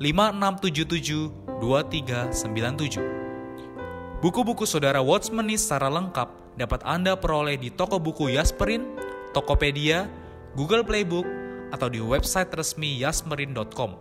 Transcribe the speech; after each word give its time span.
5677 0.00 1.60
2397. 1.60 4.24
Buku-buku 4.24 4.64
saudara 4.64 5.04
Watchmeni 5.04 5.60
secara 5.60 5.92
lengkap 5.92 6.56
dapat 6.56 6.80
Anda 6.88 7.20
peroleh 7.20 7.60
di 7.60 7.68
toko 7.68 8.00
buku 8.00 8.32
Yasmerin, 8.32 8.96
Tokopedia, 9.36 10.08
Google 10.56 10.88
Playbook, 10.88 11.28
atau 11.68 11.92
di 11.92 12.00
website 12.00 12.48
resmi 12.56 12.96
yasmerin.com. 12.96 14.00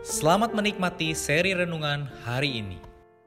Selamat 0.00 0.56
menikmati 0.56 1.12
seri 1.12 1.52
renungan 1.52 2.08
hari 2.24 2.64
ini. 2.64 2.80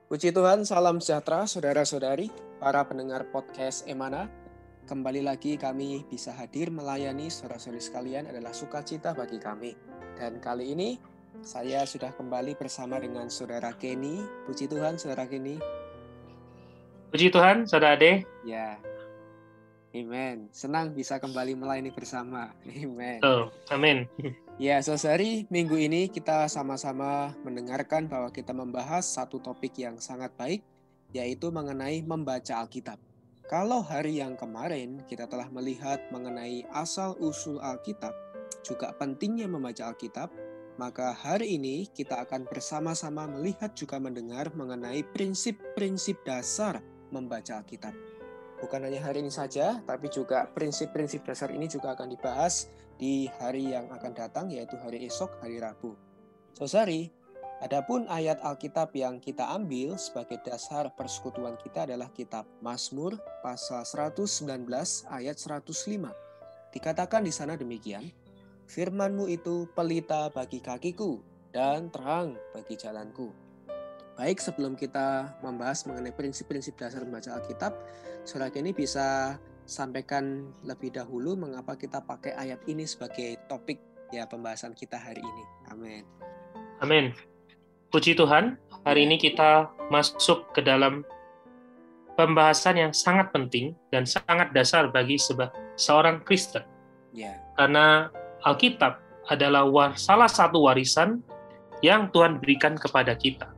Puji 0.09 0.33
Tuhan, 0.33 0.65
salam 0.65 0.97
sejahtera 0.97 1.45
saudara-saudari, 1.45 2.33
para 2.57 2.81
pendengar 2.81 3.29
podcast 3.29 3.85
Emana. 3.85 4.25
Kembali 4.89 5.21
lagi 5.21 5.53
kami 5.53 6.01
bisa 6.09 6.33
hadir 6.33 6.73
melayani 6.73 7.29
saudara-saudari 7.29 7.77
sekalian 7.77 8.25
adalah 8.25 8.57
sukacita 8.57 9.13
bagi 9.13 9.37
kami. 9.37 9.77
Dan 10.17 10.41
kali 10.41 10.73
ini 10.73 10.97
saya 11.43 11.87
sudah 11.87 12.11
kembali 12.15 12.55
bersama 12.59 12.99
dengan 12.99 13.31
Saudara 13.31 13.71
Kenny. 13.75 14.19
Puji 14.43 14.67
Tuhan, 14.67 14.99
Saudara 14.99 15.23
Kenny. 15.23 15.59
Puji 17.09 17.31
Tuhan, 17.31 17.65
Saudara 17.65 17.95
Ade. 17.95 18.27
Ya. 18.43 18.77
Amen. 19.89 20.51
Senang 20.53 20.93
bisa 20.93 21.17
kembali 21.17 21.57
melayani 21.57 21.89
bersama. 21.89 22.53
Amen. 22.69 23.19
Oh, 23.25 23.49
amin. 23.73 24.05
Ya, 24.61 24.77
saudari, 24.83 25.49
minggu 25.49 25.79
ini 25.79 26.11
kita 26.11 26.45
sama-sama 26.45 27.33
mendengarkan 27.41 28.05
bahwa 28.05 28.29
kita 28.29 28.53
membahas 28.53 29.07
satu 29.07 29.41
topik 29.41 29.73
yang 29.81 29.97
sangat 29.97 30.29
baik, 30.37 30.61
yaitu 31.15 31.49
mengenai 31.49 32.05
membaca 32.05 32.61
Alkitab. 32.61 33.01
Kalau 33.49 33.81
hari 33.81 34.21
yang 34.21 34.37
kemarin 34.37 35.01
kita 35.09 35.25
telah 35.25 35.49
melihat 35.49 35.97
mengenai 36.13 36.69
asal-usul 36.69 37.57
Alkitab, 37.57 38.13
juga 38.61 38.93
pentingnya 38.93 39.49
membaca 39.49 39.89
Alkitab, 39.89 40.29
maka 40.79 41.11
hari 41.11 41.59
ini 41.59 41.91
kita 41.91 42.23
akan 42.23 42.47
bersama-sama 42.47 43.27
melihat 43.27 43.75
juga 43.75 43.99
mendengar 43.99 44.47
mengenai 44.55 45.03
prinsip-prinsip 45.11 46.23
dasar 46.23 46.79
membaca 47.11 47.59
Alkitab. 47.59 47.91
Bukan 48.63 48.87
hanya 48.87 49.03
hari 49.03 49.19
ini 49.19 49.27
saja, 49.27 49.83
tapi 49.83 50.07
juga 50.07 50.47
prinsip-prinsip 50.55 51.27
dasar 51.27 51.51
ini 51.51 51.67
juga 51.67 51.99
akan 51.99 52.15
dibahas 52.15 52.71
di 52.95 53.27
hari 53.43 53.75
yang 53.75 53.91
akan 53.91 54.11
datang, 54.15 54.47
yaitu 54.47 54.79
hari 54.79 55.03
esok, 55.03 55.35
hari 55.43 55.59
Rabu. 55.59 55.99
Sosari, 56.55 57.11
adapun 57.59 58.07
ayat 58.07 58.39
Alkitab 58.39 58.95
yang 58.95 59.19
kita 59.19 59.51
ambil 59.51 59.99
sebagai 59.99 60.39
dasar 60.47 60.95
persekutuan 60.95 61.59
kita 61.59 61.91
adalah 61.91 62.07
kitab 62.15 62.47
Mazmur 62.63 63.19
pasal 63.43 63.83
119 63.83 64.47
ayat 65.11 65.35
105. 65.35 66.07
Dikatakan 66.71 67.27
di 67.27 67.35
sana 67.35 67.59
demikian, 67.59 68.07
Firmanmu 68.69 69.25
itu 69.33 69.65
pelita 69.73 70.29
bagi 70.29 70.61
kakiku 70.61 71.17
dan 71.49 71.89
terang 71.89 72.37
bagi 72.53 72.77
jalanku. 72.77 73.33
Baik, 74.13 74.37
sebelum 74.37 74.77
kita 74.77 75.41
membahas 75.41 75.89
mengenai 75.89 76.13
prinsip-prinsip 76.13 76.77
dasar 76.77 77.01
membaca 77.01 77.33
Alkitab, 77.33 77.73
saudara 78.29 78.53
ini 78.53 78.69
bisa 78.69 79.41
sampaikan 79.65 80.53
lebih 80.61 80.93
dahulu 80.93 81.33
mengapa 81.33 81.73
kita 81.73 82.05
pakai 82.05 82.37
ayat 82.37 82.61
ini 82.69 82.85
sebagai 82.85 83.41
topik 83.49 83.81
ya 84.13 84.29
pembahasan 84.29 84.77
kita 84.77 85.01
hari 85.01 85.25
ini. 85.25 85.43
Amin. 85.73 86.03
Amin. 86.77 87.05
Puji 87.89 88.13
Tuhan, 88.13 88.53
hari 88.85 89.09
ini 89.09 89.17
kita 89.17 89.65
masuk 89.89 90.53
ke 90.53 90.61
dalam 90.61 91.01
pembahasan 92.13 92.77
yang 92.77 92.93
sangat 92.93 93.33
penting 93.33 93.73
dan 93.89 94.05
sangat 94.05 94.53
dasar 94.53 94.93
bagi 94.93 95.17
seorang 95.73 96.21
Kristen. 96.21 96.61
Ya. 97.17 97.33
Karena 97.57 98.13
Alkitab 98.43 98.99
adalah 99.29 99.67
war, 99.67 99.93
salah 99.99 100.27
satu 100.27 100.65
warisan 100.65 101.21
yang 101.85 102.11
Tuhan 102.11 102.39
berikan 102.39 102.75
kepada 102.75 103.15
kita. 103.15 103.51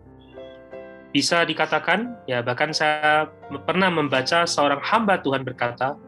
Bisa 1.12 1.44
dikatakan, 1.44 2.16
ya 2.24 2.40
bahkan 2.40 2.72
saya 2.72 3.28
pernah 3.68 3.92
membaca 3.92 4.48
seorang 4.48 4.80
hamba 4.80 5.20
Tuhan 5.20 5.44
berkata, 5.44 6.00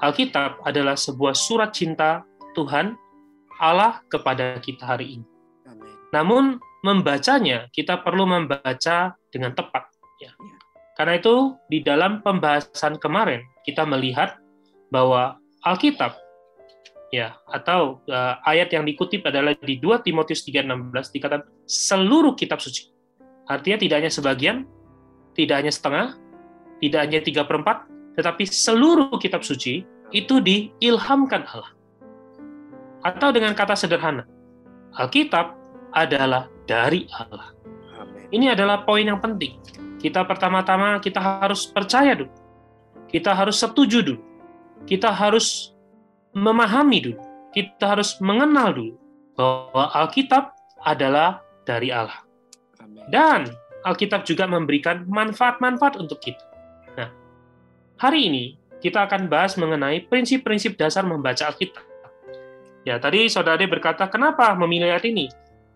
Alkitab 0.00 0.62
adalah 0.64 0.94
sebuah 0.94 1.34
surat 1.34 1.74
cinta 1.74 2.22
Tuhan 2.54 2.96
Allah 3.58 4.00
kepada 4.08 4.56
kita 4.62 4.86
hari 4.86 5.20
ini. 5.20 5.26
Namun 6.14 6.62
membacanya 6.86 7.66
kita 7.74 8.00
perlu 8.00 8.24
membaca 8.24 9.18
dengan 9.28 9.52
tepat. 9.52 9.90
Ya. 10.22 10.32
Karena 10.96 11.18
itu 11.18 11.58
di 11.68 11.82
dalam 11.82 12.22
pembahasan 12.22 12.96
kemarin 13.02 13.42
kita 13.66 13.84
melihat 13.84 14.38
bahwa 14.88 15.36
Alkitab 15.66 16.14
ya 17.08 17.40
atau 17.48 18.04
uh, 18.08 18.36
ayat 18.44 18.72
yang 18.72 18.84
dikutip 18.84 19.24
adalah 19.24 19.56
di 19.56 19.80
2 19.80 20.04
Timotius 20.04 20.44
3:16 20.44 21.14
dikatakan 21.14 21.46
seluruh 21.64 22.36
kitab 22.36 22.60
suci. 22.60 22.92
Artinya 23.48 23.80
tidak 23.80 23.96
hanya 24.04 24.12
sebagian, 24.12 24.56
tidak 25.32 25.64
hanya 25.64 25.72
setengah, 25.72 26.06
tidak 26.84 27.00
hanya 27.08 27.20
tiga 27.24 27.42
perempat, 27.48 27.88
tetapi 28.20 28.44
seluruh 28.44 29.16
kitab 29.16 29.40
suci 29.40 29.88
itu 30.12 30.34
diilhamkan 30.40 31.48
Allah. 31.48 31.72
Atau 33.04 33.32
dengan 33.32 33.56
kata 33.56 33.72
sederhana, 33.72 34.28
Alkitab 34.96 35.56
adalah 35.96 36.52
dari 36.68 37.08
Allah. 37.14 37.56
Ini 38.28 38.52
adalah 38.52 38.84
poin 38.84 39.08
yang 39.08 39.22
penting. 39.24 39.56
Kita 39.96 40.28
pertama-tama 40.28 41.00
kita 41.00 41.18
harus 41.18 41.64
percaya 41.64 42.12
dulu. 42.12 42.30
Kita 43.08 43.32
harus 43.32 43.56
setuju 43.56 44.04
dulu. 44.04 44.20
Kita 44.84 45.08
harus 45.08 45.72
memahami 46.36 46.98
dulu, 47.10 47.20
kita 47.52 47.96
harus 47.96 48.20
mengenal 48.20 48.74
dulu 48.74 48.94
bahwa 49.38 49.88
Alkitab 49.94 50.52
adalah 50.82 51.42
dari 51.64 51.94
Allah. 51.94 52.22
Dan 53.08 53.48
Alkitab 53.86 54.26
juga 54.26 54.44
memberikan 54.44 55.06
manfaat-manfaat 55.08 55.96
untuk 55.96 56.20
kita. 56.20 56.42
Nah, 56.98 57.10
hari 57.96 58.28
ini 58.28 58.44
kita 58.82 59.06
akan 59.06 59.30
bahas 59.30 59.56
mengenai 59.56 60.06
prinsip-prinsip 60.06 60.76
dasar 60.76 61.06
membaca 61.06 61.48
Alkitab. 61.48 61.84
Ya, 62.86 62.96
tadi 62.96 63.28
saudara 63.28 63.60
berkata, 63.68 64.08
kenapa 64.08 64.54
memilih 64.56 64.92
ayat 64.92 65.04
ini? 65.08 65.28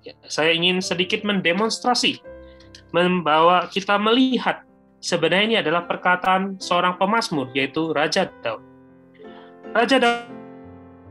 Ya, 0.03 0.17
saya 0.27 0.51
ingin 0.55 0.83
sedikit 0.83 1.23
mendemonstrasi, 1.23 2.19
membawa 2.91 3.71
kita 3.71 4.01
melihat 4.01 4.67
sebenarnya 4.99 5.45
ini 5.47 5.57
adalah 5.63 5.87
perkataan 5.87 6.59
seorang 6.59 6.99
pemazmur, 6.99 7.51
yaitu 7.55 7.95
Raja 7.95 8.31
Daud. 8.43 8.63
Raja 9.75 9.97
Daud 9.99 10.42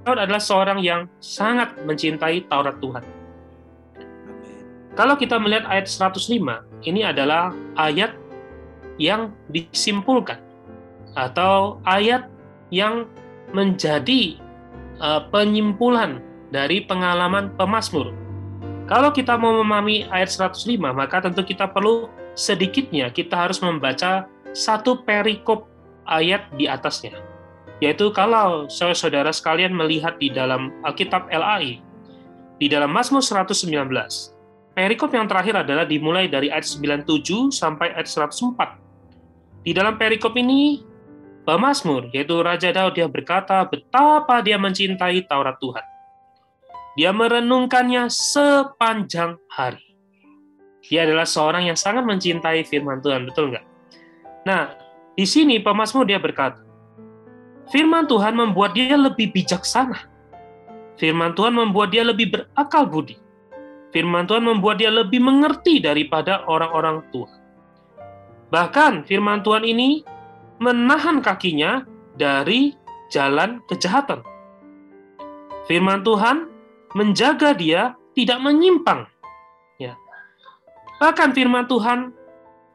adalah 0.05 0.41
seorang 0.41 0.81
yang 0.81 1.05
sangat 1.21 1.77
mencintai 1.85 2.49
Taurat 2.49 2.77
Tuhan. 2.81 3.05
Kalau 4.97 5.15
kita 5.15 5.39
melihat 5.39 5.69
ayat 5.69 5.87
105, 5.87 6.41
ini 6.83 7.01
adalah 7.05 7.55
ayat 7.79 8.17
yang 8.99 9.31
disimpulkan 9.47 10.41
atau 11.15 11.79
ayat 11.87 12.27
yang 12.73 13.07
menjadi 13.55 14.35
uh, 14.99 15.27
penyimpulan 15.31 16.19
dari 16.51 16.83
pengalaman 16.83 17.53
pemazmur. 17.55 18.11
Kalau 18.89 19.15
kita 19.15 19.39
mau 19.39 19.63
memahami 19.63 20.11
ayat 20.11 20.27
105, 20.27 20.75
maka 20.91 21.23
tentu 21.23 21.47
kita 21.47 21.71
perlu 21.71 22.11
sedikitnya 22.35 23.11
kita 23.11 23.35
harus 23.35 23.59
membaca 23.59 24.27
satu 24.51 25.03
perikop 25.03 25.67
ayat 26.07 26.47
di 26.55 26.67
atasnya 26.67 27.30
yaitu 27.81 28.13
kalau 28.13 28.69
saudara 28.69 29.33
sekalian 29.33 29.73
melihat 29.73 30.21
di 30.21 30.29
dalam 30.29 30.69
Alkitab 30.85 31.27
LAI, 31.33 31.81
di 32.61 32.69
dalam 32.69 32.93
Mazmur 32.93 33.25
119, 33.25 33.89
perikop 34.77 35.09
yang 35.17 35.25
terakhir 35.25 35.65
adalah 35.65 35.89
dimulai 35.89 36.29
dari 36.29 36.53
ayat 36.53 36.69
97 36.69 37.49
sampai 37.49 37.89
ayat 37.97 38.05
104. 38.05 39.65
Di 39.65 39.73
dalam 39.73 39.97
perikop 39.97 40.37
ini, 40.37 40.85
pemazmur, 41.41 42.13
yaitu 42.13 42.37
Raja 42.37 42.69
Daud, 42.69 42.93
dia 42.93 43.09
berkata 43.09 43.65
betapa 43.65 44.45
dia 44.45 44.61
mencintai 44.61 45.25
Taurat 45.25 45.57
Tuhan. 45.57 45.85
Dia 47.01 47.09
merenungkannya 47.09 48.13
sepanjang 48.13 49.41
hari. 49.49 49.81
Dia 50.85 51.09
adalah 51.09 51.25
seorang 51.25 51.65
yang 51.65 51.77
sangat 51.77 52.05
mencintai 52.05 52.61
firman 52.67 53.01
Tuhan, 53.01 53.25
betul 53.25 53.53
nggak? 53.53 53.65
Nah, 54.45 54.75
di 55.17 55.25
sini 55.25 55.61
pemazmur 55.61 56.05
dia 56.05 56.17
berkata, 56.21 56.70
firman 57.69 58.09
Tuhan 58.09 58.33
membuat 58.33 58.73
dia 58.73 58.97
lebih 58.97 59.29
bijaksana. 59.29 60.09
Firman 60.97 61.37
Tuhan 61.37 61.53
membuat 61.53 61.93
dia 61.93 62.01
lebih 62.01 62.33
berakal 62.33 62.89
budi. 62.89 63.17
Firman 63.91 64.25
Tuhan 64.25 64.45
membuat 64.47 64.79
dia 64.79 64.89
lebih 64.89 65.19
mengerti 65.19 65.83
daripada 65.83 66.47
orang-orang 66.47 67.03
tua. 67.11 67.27
Bahkan 68.51 69.05
firman 69.07 69.43
Tuhan 69.43 69.67
ini 69.67 70.03
menahan 70.61 71.19
kakinya 71.19 71.83
dari 72.15 72.75
jalan 73.11 73.59
kejahatan. 73.67 74.23
Firman 75.67 76.05
Tuhan 76.05 76.47
menjaga 76.95 77.55
dia 77.55 77.95
tidak 78.15 78.39
menyimpang. 78.43 79.07
Ya. 79.79 79.97
Bahkan 80.99 81.33
firman 81.33 81.65
Tuhan 81.65 82.13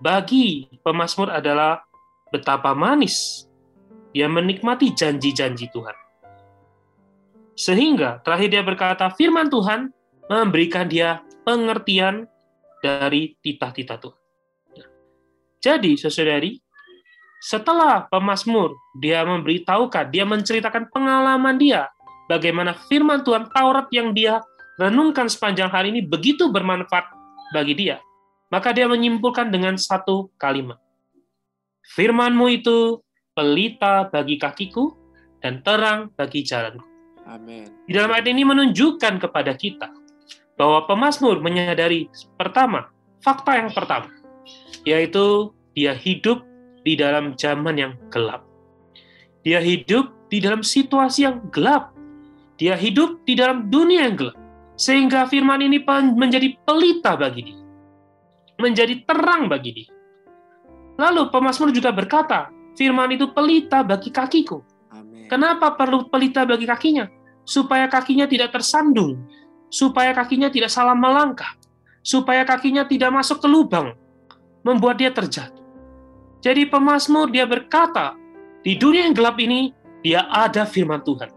bagi 0.00 0.68
pemazmur 0.84 1.32
adalah 1.32 1.86
betapa 2.34 2.74
manis 2.76 3.45
dia 4.16 4.32
menikmati 4.32 4.96
janji-janji 4.96 5.68
Tuhan. 5.68 5.92
Sehingga 7.52 8.24
terakhir 8.24 8.48
dia 8.48 8.64
berkata, 8.64 9.12
firman 9.12 9.52
Tuhan 9.52 9.92
memberikan 10.32 10.88
dia 10.88 11.20
pengertian 11.44 12.24
dari 12.80 13.36
titah-titah 13.44 14.00
Tuhan. 14.00 14.20
Jadi, 15.60 16.00
saudari, 16.00 16.56
setelah 17.44 18.08
pemazmur, 18.08 18.72
dia 18.96 19.20
memberitahukan, 19.28 20.08
dia 20.08 20.24
menceritakan 20.24 20.88
pengalaman 20.88 21.60
dia, 21.60 21.92
bagaimana 22.24 22.72
firman 22.88 23.20
Tuhan 23.20 23.52
Taurat 23.52 23.84
yang 23.92 24.16
dia 24.16 24.40
renungkan 24.80 25.28
sepanjang 25.28 25.68
hari 25.68 25.92
ini 25.92 26.00
begitu 26.00 26.48
bermanfaat 26.48 27.04
bagi 27.52 27.76
dia. 27.76 28.00
Maka 28.48 28.72
dia 28.72 28.88
menyimpulkan 28.88 29.52
dengan 29.52 29.76
satu 29.76 30.32
kalimat. 30.40 30.80
Firmanmu 31.92 32.46
itu 32.50 33.04
pelita 33.36 34.08
bagi 34.08 34.40
kakiku 34.40 34.96
dan 35.44 35.60
terang 35.60 36.08
bagi 36.16 36.40
jalanku. 36.40 36.82
Amin. 37.28 37.68
Di 37.84 37.92
dalam 37.92 38.16
ayat 38.16 38.26
ini 38.32 38.42
menunjukkan 38.48 39.20
kepada 39.20 39.52
kita 39.52 39.92
bahwa 40.56 40.88
pemazmur 40.88 41.44
menyadari 41.44 42.08
pertama, 42.40 42.88
fakta 43.20 43.60
yang 43.60 43.70
pertama, 43.76 44.08
yaitu 44.88 45.52
dia 45.76 45.92
hidup 45.92 46.40
di 46.80 46.96
dalam 46.96 47.36
zaman 47.36 47.76
yang 47.76 47.92
gelap. 48.08 48.46
Dia 49.44 49.60
hidup 49.60 50.10
di 50.32 50.40
dalam 50.40 50.64
situasi 50.64 51.28
yang 51.28 51.44
gelap. 51.52 51.92
Dia 52.56 52.72
hidup 52.72 53.22
di 53.28 53.36
dalam 53.36 53.68
dunia 53.68 54.08
yang 54.08 54.16
gelap. 54.16 54.38
Sehingga 54.80 55.28
firman 55.28 55.60
ini 55.60 55.82
menjadi 56.16 56.56
pelita 56.64 57.20
bagi 57.20 57.52
dia. 57.52 57.60
Menjadi 58.56 59.04
terang 59.04 59.52
bagi 59.52 59.70
dia. 59.82 59.90
Lalu 60.96 61.28
pemazmur 61.28 61.68
juga 61.76 61.92
berkata, 61.92 62.48
firman 62.76 63.10
itu 63.16 63.32
pelita 63.32 63.82
bagi 63.82 64.12
kakiku. 64.12 64.60
Amin. 64.92 65.26
Kenapa 65.26 65.74
perlu 65.74 66.06
pelita 66.06 66.46
bagi 66.46 66.68
kakinya? 66.68 67.08
Supaya 67.42 67.90
kakinya 67.90 68.28
tidak 68.28 68.54
tersandung 68.54 69.24
supaya 69.70 70.14
kakinya 70.14 70.48
tidak 70.50 70.70
salah 70.70 70.94
melangkah, 70.94 71.58
supaya 72.02 72.46
kakinya 72.46 72.86
tidak 72.86 73.10
masuk 73.12 73.42
ke 73.42 73.48
lubang, 73.48 73.94
membuat 74.62 74.98
dia 75.00 75.10
terjatuh. 75.10 75.62
Jadi 76.42 76.68
pemazmur 76.70 77.32
dia 77.32 77.44
berkata, 77.48 78.14
di 78.62 78.78
dunia 78.78 79.06
yang 79.10 79.14
gelap 79.16 79.36
ini 79.42 79.74
dia 80.02 80.26
ada 80.30 80.64
firman 80.66 81.02
Tuhan. 81.02 81.30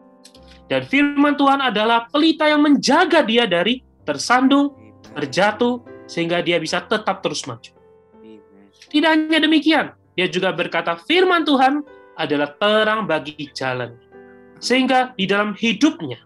Dan 0.69 0.85
firman 0.85 1.33
Tuhan 1.33 1.65
adalah 1.65 2.05
pelita 2.13 2.45
yang 2.45 2.61
menjaga 2.61 3.25
dia 3.25 3.49
dari 3.49 3.81
tersandung, 4.05 4.77
terjatuh, 5.17 5.81
sehingga 6.05 6.45
dia 6.45 6.61
bisa 6.61 6.85
tetap 6.85 7.25
terus 7.25 7.41
maju. 7.49 7.73
Tidak 8.89 9.09
hanya 9.09 9.41
demikian, 9.41 9.93
dia 10.19 10.27
juga 10.27 10.51
berkata 10.51 10.99
firman 10.99 11.47
Tuhan 11.47 11.79
adalah 12.19 12.51
terang 12.59 13.07
bagi 13.07 13.47
jalan. 13.55 13.95
Sehingga 14.59 15.15
di 15.15 15.23
dalam 15.23 15.55
hidupnya, 15.55 16.19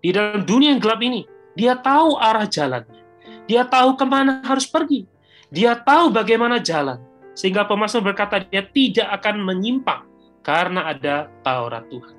di 0.00 0.08
dalam 0.08 0.48
dunia 0.48 0.72
yang 0.72 0.80
gelap 0.80 1.04
ini, 1.04 1.28
dia 1.52 1.76
tahu 1.76 2.16
arah 2.16 2.48
jalannya. 2.48 3.04
Dia 3.44 3.68
tahu 3.68 4.00
ke 4.00 4.08
mana 4.08 4.40
harus 4.48 4.64
pergi. 4.64 5.04
Dia 5.52 5.76
tahu 5.76 6.08
bagaimana 6.16 6.64
jalan. 6.64 6.96
Sehingga 7.36 7.68
pemazmur 7.68 8.08
berkata 8.08 8.40
dia 8.40 8.64
tidak 8.64 9.20
akan 9.20 9.44
menyimpang 9.44 10.08
karena 10.40 10.88
ada 10.88 11.28
Taurat 11.44 11.84
Tuhan. 11.92 12.16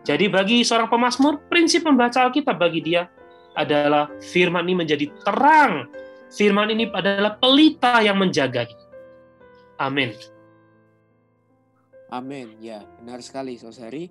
Jadi 0.00 0.32
bagi 0.32 0.64
seorang 0.64 0.88
pemazmur, 0.88 1.44
prinsip 1.52 1.84
membaca 1.84 2.24
Alkitab 2.24 2.56
bagi 2.56 2.80
dia 2.80 3.04
adalah 3.52 4.08
firman 4.24 4.64
ini 4.64 4.80
menjadi 4.80 5.12
terang. 5.28 5.92
Firman 6.32 6.72
ini 6.72 6.88
adalah 6.88 7.36
pelita 7.36 8.00
yang 8.00 8.16
menjaganya. 8.16 8.85
Amin. 9.76 10.16
Amin. 12.08 12.56
Ya, 12.64 12.84
benar 13.00 13.20
sekali, 13.20 13.60
Saudari. 13.60 14.08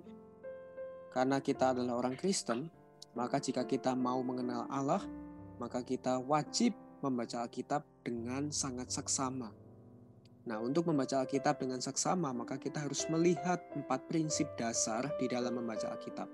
Karena 1.10 1.40
kita 1.42 1.72
adalah 1.72 1.98
orang 1.98 2.14
Kristen, 2.14 2.68
maka 3.16 3.40
jika 3.40 3.64
kita 3.64 3.96
mau 3.96 4.20
mengenal 4.20 4.68
Allah, 4.68 5.02
maka 5.56 5.80
kita 5.80 6.20
wajib 6.20 6.76
membaca 7.00 7.40
Alkitab 7.42 7.82
dengan 8.04 8.52
sangat 8.52 8.92
seksama. 8.92 9.50
Nah, 10.46 10.62
untuk 10.62 10.86
membaca 10.86 11.18
Alkitab 11.18 11.58
dengan 11.58 11.82
seksama, 11.82 12.30
maka 12.30 12.54
kita 12.54 12.86
harus 12.86 13.02
melihat 13.10 13.58
empat 13.74 14.06
prinsip 14.06 14.46
dasar 14.54 15.10
di 15.18 15.26
dalam 15.26 15.58
membaca 15.58 15.90
Alkitab. 15.90 16.28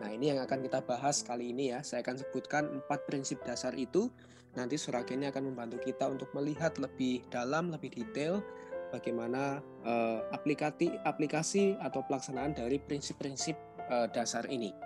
Nah, 0.00 0.08
ini 0.08 0.32
yang 0.32 0.40
akan 0.40 0.64
kita 0.64 0.80
bahas 0.80 1.20
kali 1.20 1.52
ini 1.52 1.76
ya. 1.76 1.84
Saya 1.84 2.00
akan 2.00 2.16
sebutkan 2.16 2.64
empat 2.80 3.04
prinsip 3.04 3.44
dasar 3.44 3.76
itu. 3.76 4.08
Nanti 4.52 4.76
surat 4.76 5.08
ini 5.08 5.28
akan 5.32 5.52
membantu 5.52 5.80
kita 5.80 6.12
untuk 6.12 6.28
melihat 6.36 6.76
lebih 6.76 7.24
dalam, 7.32 7.72
lebih 7.72 7.88
detail 7.88 8.44
bagaimana 8.92 9.64
uh, 9.88 10.20
aplikasi 10.36 10.92
aplikasi 11.08 11.80
atau 11.80 12.04
pelaksanaan 12.04 12.52
dari 12.52 12.76
prinsip-prinsip 12.76 13.56
uh, 13.88 14.04
dasar 14.12 14.44
ini. 14.52 14.76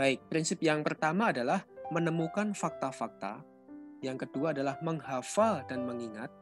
Baik, 0.00 0.24
prinsip 0.32 0.64
yang 0.64 0.80
pertama 0.80 1.28
adalah 1.28 1.60
menemukan 1.92 2.56
fakta-fakta. 2.56 3.44
Yang 4.00 4.24
kedua 4.24 4.56
adalah 4.56 4.80
menghafal 4.80 5.60
dan 5.68 5.84
mengingat. 5.84 6.32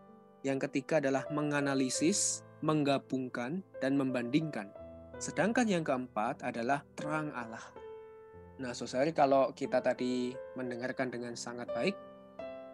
Yang 0.47 0.71
ketiga 0.71 1.03
adalah 1.03 1.27
menganalisis, 1.35 2.47
menggabungkan, 2.63 3.67
dan 3.83 3.99
membandingkan. 3.99 4.71
Sedangkan 5.19 5.67
yang 5.67 5.83
keempat 5.83 6.47
adalah 6.47 6.87
terang 6.95 7.35
Allah. 7.35 7.67
Nah, 8.63 8.71
saudari 8.71 9.11
kalau 9.11 9.51
kita 9.51 9.83
tadi 9.83 10.31
mendengarkan 10.55 11.11
dengan 11.11 11.35
sangat 11.35 11.67
baik, 11.75 11.99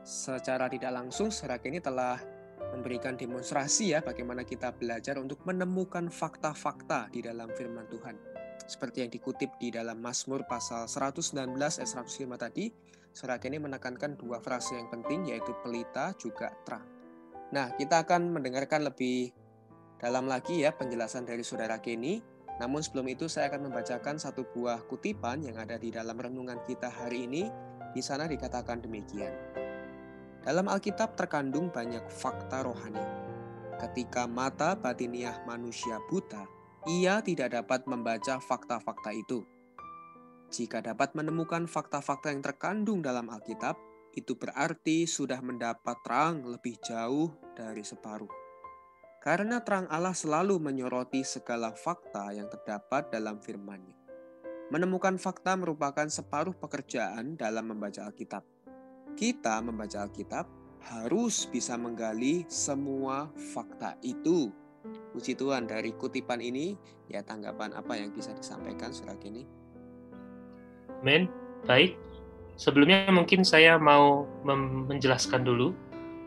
secara 0.04 0.68
tidak 0.68 0.92
langsung 0.92 1.32
surat 1.32 1.64
ini 1.64 1.80
telah 1.80 2.20
memberikan 2.76 3.16
demonstrasi 3.16 3.96
ya 3.96 4.04
bagaimana 4.04 4.44
kita 4.44 4.70
belajar 4.76 5.16
untuk 5.16 5.40
menemukan 5.48 6.12
fakta-fakta 6.12 7.08
di 7.08 7.24
dalam 7.24 7.48
firman 7.56 7.88
Tuhan 7.88 8.34
seperti 8.64 9.04
yang 9.04 9.10
dikutip 9.12 9.60
di 9.60 9.68
dalam 9.68 10.00
Mazmur 10.00 10.48
pasal 10.48 10.88
119 10.88 11.52
ayat 11.60 11.90
105 11.90 12.24
tadi, 12.40 12.72
surat 13.12 13.40
ini 13.44 13.60
menekankan 13.60 14.16
dua 14.16 14.40
frase 14.40 14.80
yang 14.80 14.88
penting 14.88 15.28
yaitu 15.28 15.52
pelita 15.60 16.16
juga 16.16 16.48
terang. 16.64 16.84
Nah, 17.52 17.76
kita 17.76 18.08
akan 18.08 18.32
mendengarkan 18.32 18.88
lebih 18.88 19.30
dalam 20.00 20.26
lagi 20.26 20.64
ya 20.64 20.72
penjelasan 20.72 21.28
dari 21.28 21.44
saudara 21.44 21.78
Kenny. 21.78 22.24
Namun 22.54 22.80
sebelum 22.80 23.10
itu 23.10 23.26
saya 23.26 23.50
akan 23.50 23.68
membacakan 23.68 24.16
satu 24.16 24.46
buah 24.54 24.86
kutipan 24.86 25.42
yang 25.42 25.58
ada 25.58 25.74
di 25.74 25.90
dalam 25.90 26.16
renungan 26.16 26.62
kita 26.64 26.88
hari 26.88 27.28
ini. 27.28 27.50
Di 27.94 28.02
sana 28.02 28.26
dikatakan 28.26 28.82
demikian. 28.82 29.53
Dalam 30.44 30.68
Alkitab 30.68 31.16
terkandung 31.16 31.72
banyak 31.72 32.04
fakta 32.12 32.60
rohani. 32.60 33.00
Ketika 33.80 34.28
mata 34.28 34.76
batiniah 34.76 35.40
manusia 35.48 35.96
buta, 36.04 36.44
ia 36.84 37.24
tidak 37.24 37.56
dapat 37.56 37.88
membaca 37.88 38.36
fakta-fakta 38.44 39.16
itu. 39.16 39.40
Jika 40.52 40.84
dapat 40.84 41.16
menemukan 41.16 41.64
fakta-fakta 41.64 42.28
yang 42.28 42.44
terkandung 42.44 43.00
dalam 43.00 43.32
Alkitab, 43.32 43.80
itu 44.12 44.36
berarti 44.36 45.08
sudah 45.08 45.40
mendapat 45.40 45.96
terang 46.04 46.44
lebih 46.44 46.76
jauh 46.84 47.32
dari 47.56 47.80
separuh. 47.80 48.30
Karena 49.24 49.64
terang 49.64 49.88
Allah 49.88 50.12
selalu 50.12 50.60
menyoroti 50.60 51.24
segala 51.24 51.72
fakta 51.72 52.36
yang 52.36 52.52
terdapat 52.52 53.08
dalam 53.08 53.40
firman-Nya. 53.40 53.96
Menemukan 54.68 55.16
fakta 55.16 55.56
merupakan 55.56 56.04
separuh 56.04 56.52
pekerjaan 56.52 57.32
dalam 57.40 57.72
membaca 57.72 58.04
Alkitab. 58.04 58.53
Kita 59.14 59.62
membaca 59.62 60.04
Alkitab 60.04 60.46
harus 60.84 61.48
bisa 61.48 61.78
menggali 61.78 62.44
semua 62.50 63.30
fakta 63.54 63.96
itu 64.04 64.52
Puji 64.84 65.32
Tuhan 65.38 65.64
dari 65.64 65.96
kutipan 65.96 66.42
ini, 66.44 66.76
ya 67.08 67.24
tanggapan 67.24 67.72
apa 67.72 67.96
yang 67.96 68.12
bisa 68.12 68.36
disampaikan 68.36 68.92
surat 68.92 69.16
ini? 69.24 69.48
Men, 71.00 71.28
baik. 71.64 71.96
sebelumnya 72.54 73.10
mungkin 73.10 73.42
saya 73.42 73.74
mau 73.82 74.30
menjelaskan 74.86 75.42
dulu 75.42 75.74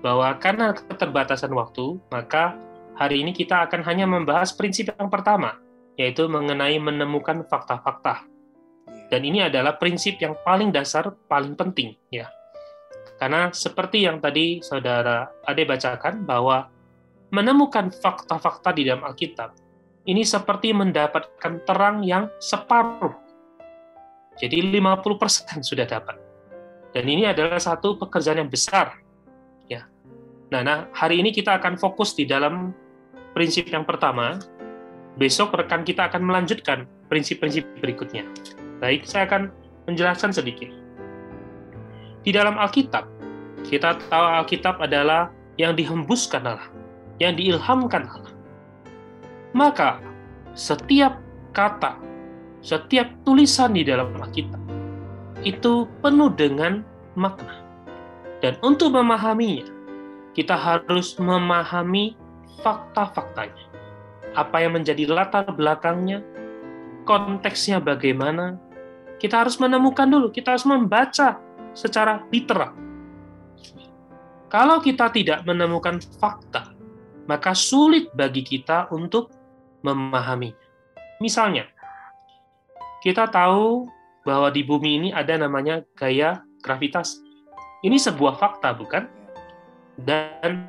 bahwa 0.03 0.35
karena 0.43 0.75
keterbatasan 0.75 1.53
waktu, 1.55 1.95
maka 2.11 2.57
hari 2.99 3.23
ini 3.23 3.31
kita 3.31 3.63
akan 3.69 3.79
hanya 3.87 4.03
membahas 4.03 4.51
prinsip 4.51 4.91
yang 4.91 5.07
pertama, 5.07 5.55
yaitu 5.95 6.27
mengenai 6.27 6.75
menemukan 6.83 7.47
fakta-fakta. 7.47 8.27
Iya. 8.87 9.07
Dan 9.07 9.21
ini 9.23 9.39
adalah 9.39 9.79
prinsip 9.79 10.19
yang 10.19 10.35
paling 10.43 10.75
dasar, 10.75 11.15
paling 11.31 11.55
penting, 11.55 11.95
ya. 12.11 12.27
Karena 13.17 13.49
seperti 13.49 14.05
yang 14.05 14.21
tadi 14.21 14.61
saudara 14.61 15.25
Ade 15.45 15.65
bacakan 15.65 16.23
bahwa 16.23 16.69
menemukan 17.33 17.89
fakta-fakta 17.89 18.71
di 18.77 18.87
dalam 18.87 19.03
Alkitab 19.03 19.57
ini 20.07 20.23
seperti 20.23 20.71
mendapatkan 20.71 21.65
terang 21.65 22.05
yang 22.05 22.31
separuh 22.39 23.27
jadi 24.37 24.61
50% 24.61 25.65
sudah 25.65 25.89
dapat. 25.89 26.15
Dan 26.93 27.09
ini 27.09 27.25
adalah 27.25 27.57
satu 27.57 27.97
pekerjaan 27.97 28.45
yang 28.45 28.51
besar. 28.53 29.01
Ya. 29.65 29.89
Nah, 30.53 30.61
nah, 30.61 30.79
hari 30.93 31.19
ini 31.19 31.33
kita 31.33 31.57
akan 31.57 31.75
fokus 31.75 32.13
di 32.13 32.23
dalam 32.23 32.71
prinsip 33.33 33.67
yang 33.67 33.83
pertama. 33.83 34.37
Besok 35.17 35.57
rekan 35.57 35.81
kita 35.81 36.13
akan 36.13 36.21
melanjutkan 36.21 36.85
prinsip-prinsip 37.09 37.65
berikutnya. 37.81 38.29
Baik, 38.77 39.09
saya 39.09 39.25
akan 39.25 39.49
menjelaskan 39.89 40.29
sedikit. 40.29 40.69
Di 42.27 42.35
dalam 42.35 42.59
Alkitab, 42.59 43.07
kita 43.63 43.95
tahu 44.11 44.25
Alkitab 44.43 44.83
adalah 44.83 45.31
yang 45.55 45.79
dihembuskan 45.79 46.43
Allah, 46.43 46.67
yang 47.23 47.39
diilhamkan 47.39 48.03
Allah. 48.03 48.35
Maka, 49.55 50.03
setiap 50.51 51.23
kata 51.55 51.95
setiap 52.59 53.07
tulisan 53.23 53.71
di 53.71 53.87
dalam 53.87 54.11
Alkitab 54.19 54.59
itu 55.47 55.87
penuh 56.03 56.27
dengan 56.35 56.83
makna. 57.15 57.63
Dan 58.43 58.59
untuk 58.59 58.91
memahaminya, 58.91 59.63
kita 60.35 60.53
harus 60.53 61.15
memahami 61.15 62.19
fakta-faktanya. 62.59 63.71
Apa 64.35 64.67
yang 64.67 64.75
menjadi 64.75 65.07
latar 65.07 65.47
belakangnya, 65.55 66.21
konteksnya 67.07 67.79
bagaimana, 67.79 68.59
kita 69.17 69.47
harus 69.47 69.57
menemukan 69.57 70.05
dulu, 70.05 70.27
kita 70.29 70.53
harus 70.53 70.67
membaca 70.67 71.41
secara 71.77 72.25
literal. 72.33 72.73
Kalau 74.49 74.81
kita 74.81 75.13
tidak 75.13 75.45
menemukan 75.45 76.01
fakta, 76.17 76.73
maka 77.29 77.53
sulit 77.53 78.09
bagi 78.17 78.41
kita 78.41 78.89
untuk 78.89 79.29
memahaminya. 79.85 80.57
Misalnya, 81.21 81.69
kita 83.05 83.29
tahu 83.29 83.85
bahwa 84.25 84.49
di 84.49 84.65
bumi 84.65 84.97
ini 84.97 85.09
ada 85.13 85.37
namanya 85.37 85.85
gaya 85.93 86.41
gravitasi. 86.65 87.21
Ini 87.85 88.01
sebuah 88.01 88.41
fakta, 88.41 88.73
bukan? 88.73 89.05
Dan 90.01 90.65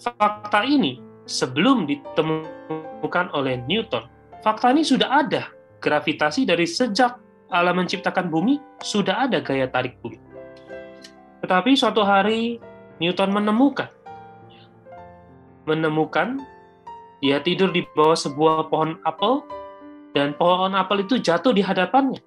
fakta 0.00 0.66
ini 0.66 0.98
sebelum 1.30 1.86
ditemukan 1.86 3.30
oleh 3.36 3.62
Newton, 3.70 4.08
fakta 4.42 4.74
ini 4.74 4.82
sudah 4.82 5.22
ada. 5.22 5.46
Gravitasi 5.80 6.44
dari 6.44 6.68
sejak 6.68 7.29
Allah 7.50 7.74
menciptakan 7.74 8.30
bumi, 8.30 8.62
sudah 8.80 9.26
ada 9.26 9.42
gaya 9.42 9.66
tarik 9.66 9.98
bumi. 10.00 10.18
Tetapi 11.42 11.74
suatu 11.74 12.06
hari 12.06 12.62
Newton 13.02 13.34
menemukan 13.34 13.90
menemukan 15.68 16.40
dia 17.20 17.38
tidur 17.38 17.70
di 17.70 17.84
bawah 17.94 18.16
sebuah 18.16 18.72
pohon 18.72 18.96
apel 19.04 19.44
dan 20.16 20.32
pohon 20.34 20.72
apel 20.74 21.04
itu 21.04 21.20
jatuh 21.20 21.52
di 21.52 21.62
hadapannya. 21.62 22.18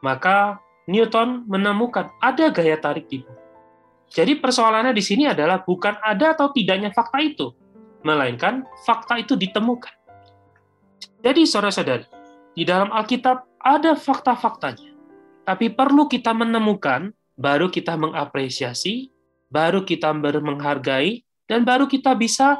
Maka 0.00 0.56
Newton 0.88 1.44
menemukan 1.44 2.08
ada 2.24 2.48
gaya 2.48 2.80
tarik 2.80 3.10
di 3.10 3.20
bumi. 3.20 3.38
Jadi 4.10 4.42
persoalannya 4.42 4.90
di 4.90 5.04
sini 5.04 5.30
adalah 5.30 5.62
bukan 5.62 5.94
ada 6.02 6.34
atau 6.34 6.50
tidaknya 6.50 6.90
fakta 6.90 7.22
itu, 7.22 7.54
melainkan 8.02 8.66
fakta 8.82 9.22
itu 9.22 9.38
ditemukan. 9.38 9.94
Jadi 11.22 11.46
saudara-saudari, 11.46 12.10
di 12.58 12.66
dalam 12.66 12.90
Alkitab 12.90 13.46
ada 13.60 13.92
fakta-faktanya. 13.92 14.90
Tapi 15.44 15.68
perlu 15.72 16.08
kita 16.08 16.32
menemukan, 16.32 17.12
baru 17.36 17.68
kita 17.68 17.96
mengapresiasi, 18.00 19.12
baru 19.52 19.84
kita 19.84 20.12
menghargai, 20.16 21.22
dan 21.44 21.66
baru 21.66 21.84
kita 21.84 22.16
bisa 22.16 22.56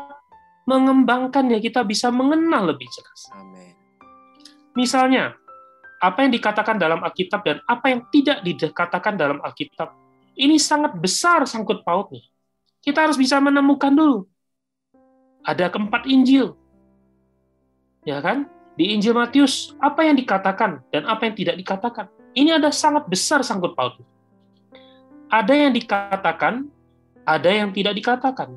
mengembangkan 0.68 1.50
ya 1.50 1.58
kita 1.58 1.82
bisa 1.82 2.12
mengenal 2.12 2.70
lebih 2.70 2.86
jelas. 2.92 3.20
Amin. 3.34 3.74
Misalnya, 4.76 5.34
apa 6.00 6.24
yang 6.24 6.32
dikatakan 6.32 6.76
dalam 6.78 7.00
Alkitab 7.02 7.40
dan 7.42 7.58
apa 7.66 7.90
yang 7.90 8.06
tidak 8.12 8.40
dikatakan 8.44 9.14
dalam 9.18 9.38
Alkitab, 9.42 9.92
ini 10.38 10.56
sangat 10.56 10.96
besar 10.96 11.44
sangkut 11.44 11.82
pautnya. 11.82 12.22
Kita 12.80 13.04
harus 13.04 13.20
bisa 13.20 13.36
menemukan 13.42 13.92
dulu. 13.92 14.24
Ada 15.44 15.68
keempat 15.68 16.08
Injil. 16.08 16.56
Ya 18.08 18.24
kan? 18.24 18.48
Di 18.80 18.96
Injil 18.96 19.12
Matius, 19.12 19.76
apa 19.76 20.08
yang 20.08 20.16
dikatakan 20.16 20.80
dan 20.88 21.04
apa 21.04 21.28
yang 21.28 21.36
tidak 21.36 21.60
dikatakan. 21.60 22.08
Ini 22.32 22.56
ada 22.56 22.72
sangat 22.72 23.04
besar 23.12 23.44
sangkut 23.44 23.76
pautnya. 23.76 24.08
Ada 25.28 25.52
yang 25.68 25.76
dikatakan, 25.76 26.64
ada 27.28 27.50
yang 27.52 27.76
tidak 27.76 28.00
dikatakan. 28.00 28.56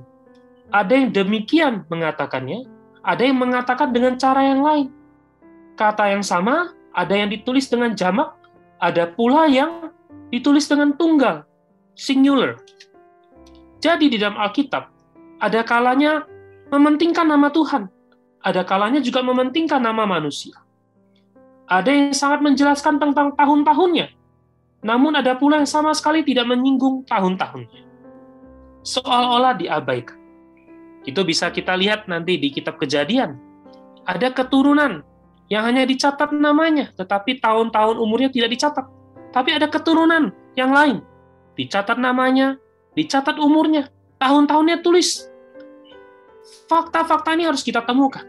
Ada 0.72 0.94
yang 0.96 1.12
demikian 1.12 1.84
mengatakannya, 1.92 2.64
ada 3.04 3.20
yang 3.20 3.36
mengatakan 3.36 3.92
dengan 3.92 4.16
cara 4.16 4.48
yang 4.48 4.64
lain 4.64 4.88
kata 5.76 6.14
yang 6.14 6.24
sama, 6.24 6.74
ada 6.94 7.14
yang 7.14 7.30
ditulis 7.30 7.70
dengan 7.70 7.98
jamak, 7.98 8.34
ada 8.78 9.10
pula 9.10 9.50
yang 9.50 9.90
ditulis 10.30 10.70
dengan 10.70 10.94
tunggal, 10.94 11.46
singular. 11.98 12.58
Jadi 13.82 14.14
di 14.14 14.18
dalam 14.22 14.40
Alkitab, 14.40 14.88
ada 15.44 15.62
kalanya 15.66 16.24
mementingkan 16.72 17.28
nama 17.28 17.52
Tuhan, 17.52 17.90
ada 18.44 18.62
kalanya 18.68 19.00
juga 19.00 19.24
mementingkan 19.24 19.80
nama 19.80 20.04
manusia. 20.04 20.60
Ada 21.64 21.90
yang 21.90 22.12
sangat 22.12 22.44
menjelaskan 22.44 23.00
tentang 23.00 23.32
tahun-tahunnya, 23.40 24.12
namun 24.84 25.16
ada 25.16 25.34
pula 25.40 25.64
yang 25.64 25.70
sama 25.72 25.96
sekali 25.96 26.28
tidak 26.28 26.44
menyinggung 26.52 27.08
tahun-tahunnya. 27.08 27.82
Seolah-olah 28.84 29.56
diabaikan. 29.56 30.20
Itu 31.08 31.24
bisa 31.24 31.48
kita 31.56 31.72
lihat 31.80 32.12
nanti 32.12 32.36
di 32.36 32.52
kitab 32.52 32.76
kejadian. 32.76 33.40
Ada 34.04 34.36
keturunan 34.36 35.08
yang 35.48 35.64
hanya 35.64 35.88
dicatat 35.88 36.36
namanya, 36.36 36.92
tetapi 37.00 37.40
tahun-tahun 37.40 37.96
umurnya 37.96 38.28
tidak 38.28 38.60
dicatat. 38.60 38.86
Tapi 39.32 39.56
ada 39.56 39.72
keturunan 39.72 40.36
yang 40.60 40.76
lain. 40.76 41.00
Dicatat 41.56 41.96
namanya, 41.96 42.60
dicatat 42.92 43.40
umurnya, 43.40 43.88
tahun-tahunnya 44.20 44.84
tulis. 44.84 45.32
Fakta-fakta 46.68 47.34
ini 47.34 47.48
harus 47.48 47.64
kita 47.64 47.82
temukan. 47.84 48.26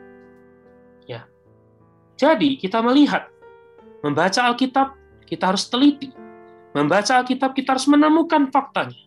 Ya. 1.05 1.27
Jadi, 2.15 2.57
kita 2.57 2.79
melihat 2.81 3.31
membaca 4.07 4.47
Alkitab, 4.47 4.95
kita 5.27 5.55
harus 5.55 5.67
teliti. 5.67 6.15
Membaca 6.75 7.23
Alkitab, 7.23 7.55
kita 7.55 7.75
harus 7.75 7.87
menemukan 7.91 8.51
faktanya. 8.51 8.99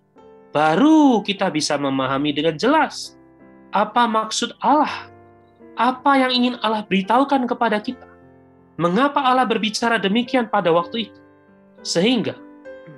Baru 0.55 1.21
kita 1.21 1.51
bisa 1.51 1.75
memahami 1.77 2.33
dengan 2.33 2.55
jelas 2.57 3.19
apa 3.75 4.07
maksud 4.07 4.55
Allah 4.63 5.11
apa 5.77 6.17
yang 6.17 6.31
ingin 6.33 6.55
Allah 6.65 6.81
beritahukan 6.81 7.45
kepada 7.45 7.77
kita. 7.77 8.09
Mengapa 8.81 9.21
Allah 9.21 9.45
berbicara 9.45 10.01
demikian 10.01 10.49
pada 10.49 10.73
waktu 10.73 11.09
itu? 11.09 11.19
Sehingga 11.85 12.33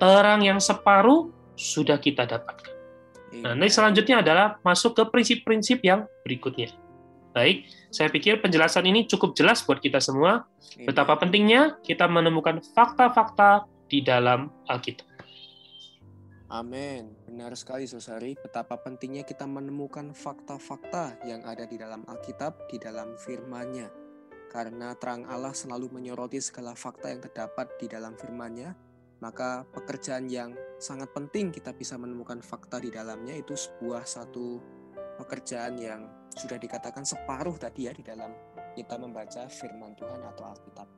terang 0.00 0.40
yang 0.40 0.56
separuh 0.56 1.28
sudah 1.56 2.00
kita 2.00 2.24
dapatkan. 2.24 2.79
Nah, 3.30 3.54
nanti 3.54 3.70
selanjutnya 3.70 4.26
adalah 4.26 4.58
masuk 4.66 4.98
ke 4.98 5.02
prinsip-prinsip 5.06 5.78
yang 5.86 6.10
berikutnya. 6.26 6.74
Baik, 7.30 7.70
saya 7.94 8.10
pikir 8.10 8.42
penjelasan 8.42 8.82
ini 8.90 9.06
cukup 9.06 9.38
jelas 9.38 9.62
buat 9.62 9.78
kita 9.78 10.02
semua. 10.02 10.50
Betapa 10.82 11.14
pentingnya 11.14 11.78
kita 11.86 12.10
menemukan 12.10 12.58
fakta-fakta 12.74 13.70
di 13.86 14.02
dalam 14.02 14.50
Alkitab. 14.66 15.06
Amin. 16.50 17.14
Benar 17.30 17.54
sekali, 17.54 17.86
Sosari. 17.86 18.34
Betapa 18.34 18.74
pentingnya 18.82 19.22
kita 19.22 19.46
menemukan 19.46 20.10
fakta-fakta 20.10 21.22
yang 21.22 21.46
ada 21.46 21.62
di 21.62 21.78
dalam 21.78 22.02
Alkitab, 22.10 22.66
di 22.66 22.82
dalam 22.82 23.14
firman-Nya. 23.14 23.86
Karena 24.50 24.90
terang 24.98 25.30
Allah 25.30 25.54
selalu 25.54 25.94
menyoroti 25.94 26.42
segala 26.42 26.74
fakta 26.74 27.14
yang 27.14 27.22
terdapat 27.22 27.70
di 27.78 27.86
dalam 27.86 28.18
firman-Nya, 28.18 28.74
maka 29.20 29.68
pekerjaan 29.72 30.28
yang 30.28 30.56
sangat 30.80 31.12
penting 31.12 31.52
kita 31.52 31.76
bisa 31.76 31.96
menemukan 32.00 32.40
fakta 32.40 32.80
di 32.80 32.88
dalamnya 32.88 33.36
itu 33.36 33.52
sebuah 33.52 34.08
satu 34.08 34.60
pekerjaan 35.20 35.76
yang 35.76 36.08
sudah 36.32 36.56
dikatakan 36.56 37.04
separuh 37.04 37.56
tadi 37.60 37.88
ya 37.88 37.92
di 37.92 38.00
dalam 38.00 38.32
kita 38.72 38.96
membaca 38.96 39.44
firman 39.48 39.92
Tuhan 39.96 40.20
atau 40.24 40.44
Alkitab. 40.48 40.88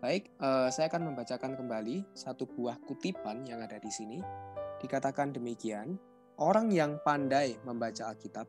Baik, 0.00 0.32
eh, 0.32 0.68
saya 0.72 0.88
akan 0.88 1.12
membacakan 1.12 1.58
kembali 1.58 2.16
satu 2.16 2.48
buah 2.48 2.80
kutipan 2.86 3.44
yang 3.44 3.60
ada 3.60 3.76
di 3.76 3.92
sini 3.92 4.18
Dikatakan 4.80 5.36
demikian, 5.36 6.00
orang 6.40 6.72
yang 6.72 7.04
pandai 7.04 7.60
membaca 7.68 8.08
Alkitab, 8.08 8.48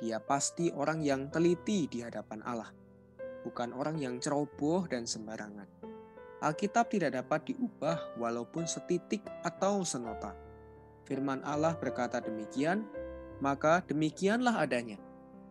dia 0.00 0.16
pasti 0.24 0.72
orang 0.72 1.04
yang 1.04 1.28
teliti 1.28 1.84
di 1.84 2.00
hadapan 2.00 2.40
Allah, 2.48 2.72
bukan 3.44 3.76
orang 3.76 4.00
yang 4.00 4.16
ceroboh 4.16 4.88
dan 4.88 5.04
sembarangan. 5.04 5.75
Alkitab 6.44 6.92
tidak 6.92 7.16
dapat 7.16 7.48
diubah 7.52 8.20
walaupun 8.20 8.68
setitik 8.68 9.24
atau 9.40 9.80
senota. 9.88 10.36
Firman 11.08 11.40
Allah 11.46 11.72
berkata 11.78 12.20
demikian, 12.20 12.84
maka 13.40 13.80
demikianlah 13.88 14.60
adanya. 14.60 15.00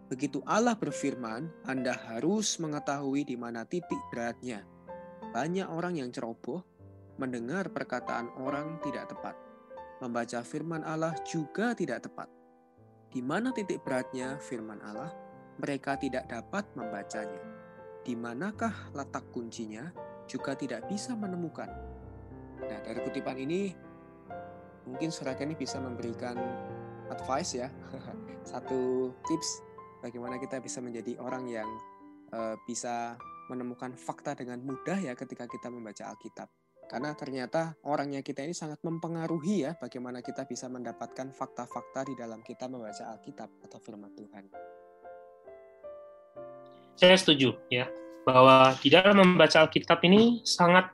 Begitu 0.06 0.46
Allah 0.46 0.78
berfirman, 0.78 1.50
Anda 1.66 1.98
harus 1.98 2.62
mengetahui 2.62 3.26
di 3.26 3.34
mana 3.34 3.66
titik 3.66 3.98
beratnya. 4.14 4.62
Banyak 5.34 5.66
orang 5.66 5.98
yang 5.98 6.14
ceroboh 6.14 6.62
mendengar 7.18 7.74
perkataan 7.74 8.30
orang 8.38 8.78
tidak 8.86 9.10
tepat. 9.10 9.34
Membaca 10.04 10.46
firman 10.46 10.86
Allah 10.86 11.18
juga 11.26 11.74
tidak 11.74 12.06
tepat. 12.06 12.30
Di 13.10 13.24
mana 13.24 13.56
titik 13.56 13.82
beratnya 13.82 14.38
firman 14.38 14.84
Allah? 14.84 15.10
Mereka 15.56 15.98
tidak 16.04 16.28
dapat 16.28 16.68
membacanya. 16.76 17.42
Di 18.04 18.14
manakah 18.14 18.92
letak 18.92 19.32
kuncinya? 19.32 19.88
Juga 20.26 20.58
tidak 20.58 20.90
bisa 20.90 21.14
menemukan. 21.14 21.70
Nah, 22.66 22.80
dari 22.82 23.00
kutipan 23.02 23.38
ini 23.38 23.74
mungkin 24.86 25.10
saudara 25.10 25.42
ini 25.42 25.58
bisa 25.58 25.78
memberikan 25.78 26.38
advice 27.10 27.58
ya. 27.58 27.70
Satu 28.52 29.12
tips 29.26 29.62
bagaimana 30.02 30.38
kita 30.38 30.62
bisa 30.62 30.82
menjadi 30.82 31.18
orang 31.22 31.50
yang 31.50 31.70
uh, 32.34 32.58
bisa 32.66 33.18
menemukan 33.50 33.94
fakta 33.94 34.34
dengan 34.34 34.62
mudah 34.62 34.98
ya 34.98 35.14
ketika 35.14 35.46
kita 35.46 35.70
membaca 35.70 36.10
Alkitab. 36.10 36.50
Karena 36.86 37.18
ternyata 37.18 37.74
orangnya 37.82 38.22
kita 38.22 38.46
ini 38.46 38.54
sangat 38.54 38.78
mempengaruhi 38.86 39.66
ya 39.66 39.74
bagaimana 39.74 40.22
kita 40.22 40.46
bisa 40.46 40.70
mendapatkan 40.70 41.34
fakta-fakta 41.34 42.06
di 42.06 42.14
dalam 42.14 42.46
kita 42.46 42.70
membaca 42.70 43.10
Alkitab 43.18 43.50
atau 43.66 43.80
firman 43.82 44.14
Tuhan. 44.14 44.46
Saya 46.96 47.18
setuju 47.18 47.58
ya 47.74 47.90
bahwa 48.26 48.74
di 48.82 48.90
dalam 48.90 49.22
membaca 49.22 49.64
Alkitab 49.64 50.02
ini 50.04 50.42
sangat 50.42 50.90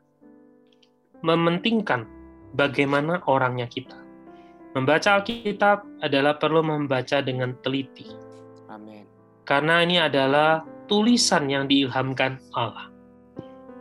mementingkan 1.24 2.06
bagaimana 2.54 3.24
orangnya 3.26 3.66
kita. 3.72 3.96
Membaca 4.76 5.20
Alkitab 5.20 6.04
adalah 6.04 6.36
perlu 6.40 6.64
membaca 6.64 7.24
dengan 7.24 7.56
teliti 7.64 8.32
karena 9.52 9.84
ini 9.84 10.00
adalah 10.00 10.64
tulisan 10.88 11.50
yang 11.52 11.68
diilhamkan 11.68 12.40
Allah. 12.56 12.88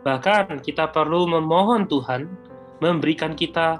Bahkan 0.03 0.59
kita 0.65 0.89
perlu 0.91 1.29
memohon 1.29 1.85
Tuhan 1.85 2.27
memberikan 2.83 3.37
kita 3.37 3.79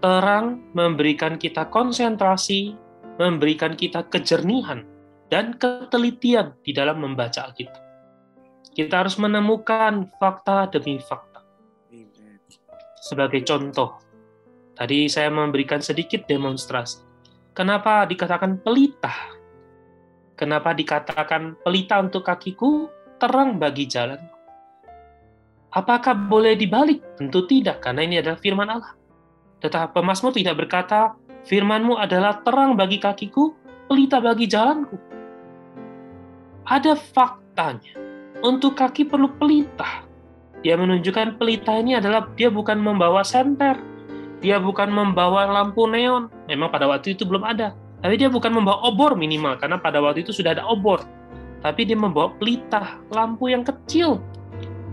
terang, 0.00 0.62
memberikan 0.72 1.36
kita 1.36 1.66
konsentrasi, 1.68 2.72
memberikan 3.20 3.74
kita 3.74 4.06
kejernihan 4.08 4.86
dan 5.28 5.58
ketelitian 5.58 6.56
di 6.62 6.72
dalam 6.72 7.02
membaca 7.02 7.50
Alkitab. 7.50 7.87
Kita 8.78 9.02
harus 9.02 9.18
menemukan 9.18 10.06
fakta 10.22 10.70
demi 10.70 11.02
fakta. 11.02 11.42
Sebagai 13.02 13.42
contoh, 13.42 13.98
tadi 14.78 15.10
saya 15.10 15.34
memberikan 15.34 15.82
sedikit 15.82 16.30
demonstrasi. 16.30 17.02
Kenapa 17.58 18.06
dikatakan 18.06 18.62
pelita 18.62 19.38
Kenapa 20.38 20.70
dikatakan 20.70 21.58
pelita 21.66 21.98
untuk 21.98 22.22
kakiku, 22.22 22.86
terang 23.18 23.58
bagi 23.58 23.90
jalan? 23.90 24.22
Apakah 25.74 26.14
boleh 26.14 26.54
dibalik? 26.54 27.02
Tentu 27.18 27.42
tidak, 27.50 27.82
karena 27.82 28.06
ini 28.06 28.22
adalah 28.22 28.38
firman 28.38 28.70
Allah. 28.70 28.94
Tetapi 29.58 29.98
pemasmur 29.98 30.30
tidak 30.30 30.62
berkata, 30.62 31.18
firmanmu 31.42 31.98
adalah 31.98 32.38
terang 32.46 32.78
bagi 32.78 33.02
kakiku, 33.02 33.50
pelita 33.90 34.22
bagi 34.22 34.46
jalanku. 34.46 34.94
Ada 36.70 36.94
faktanya. 36.94 38.07
Untuk 38.38 38.78
kaki 38.78 39.10
perlu 39.10 39.34
pelita. 39.34 40.06
Dia 40.62 40.78
menunjukkan 40.78 41.38
pelita 41.38 41.74
ini 41.74 41.98
adalah 41.98 42.30
dia 42.38 42.50
bukan 42.50 42.78
membawa 42.78 43.26
senter, 43.26 43.78
dia 44.38 44.62
bukan 44.62 44.90
membawa 44.90 45.50
lampu 45.50 45.90
neon. 45.90 46.30
Memang 46.46 46.70
pada 46.70 46.86
waktu 46.86 47.18
itu 47.18 47.26
belum 47.26 47.42
ada. 47.42 47.74
Tapi 47.98 48.14
dia 48.14 48.30
bukan 48.30 48.54
membawa 48.54 48.78
obor 48.86 49.18
minimal, 49.18 49.58
karena 49.58 49.74
pada 49.82 49.98
waktu 49.98 50.22
itu 50.22 50.30
sudah 50.30 50.54
ada 50.54 50.62
obor. 50.70 51.02
Tapi 51.66 51.82
dia 51.82 51.98
membawa 51.98 52.30
pelita, 52.38 53.02
lampu 53.10 53.50
yang 53.50 53.66
kecil. 53.66 54.22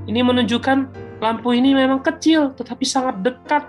Ini 0.10 0.26
menunjukkan 0.26 0.78
lampu 1.22 1.54
ini 1.54 1.78
memang 1.78 2.02
kecil, 2.02 2.50
tetapi 2.58 2.82
sangat 2.82 3.22
dekat. 3.22 3.62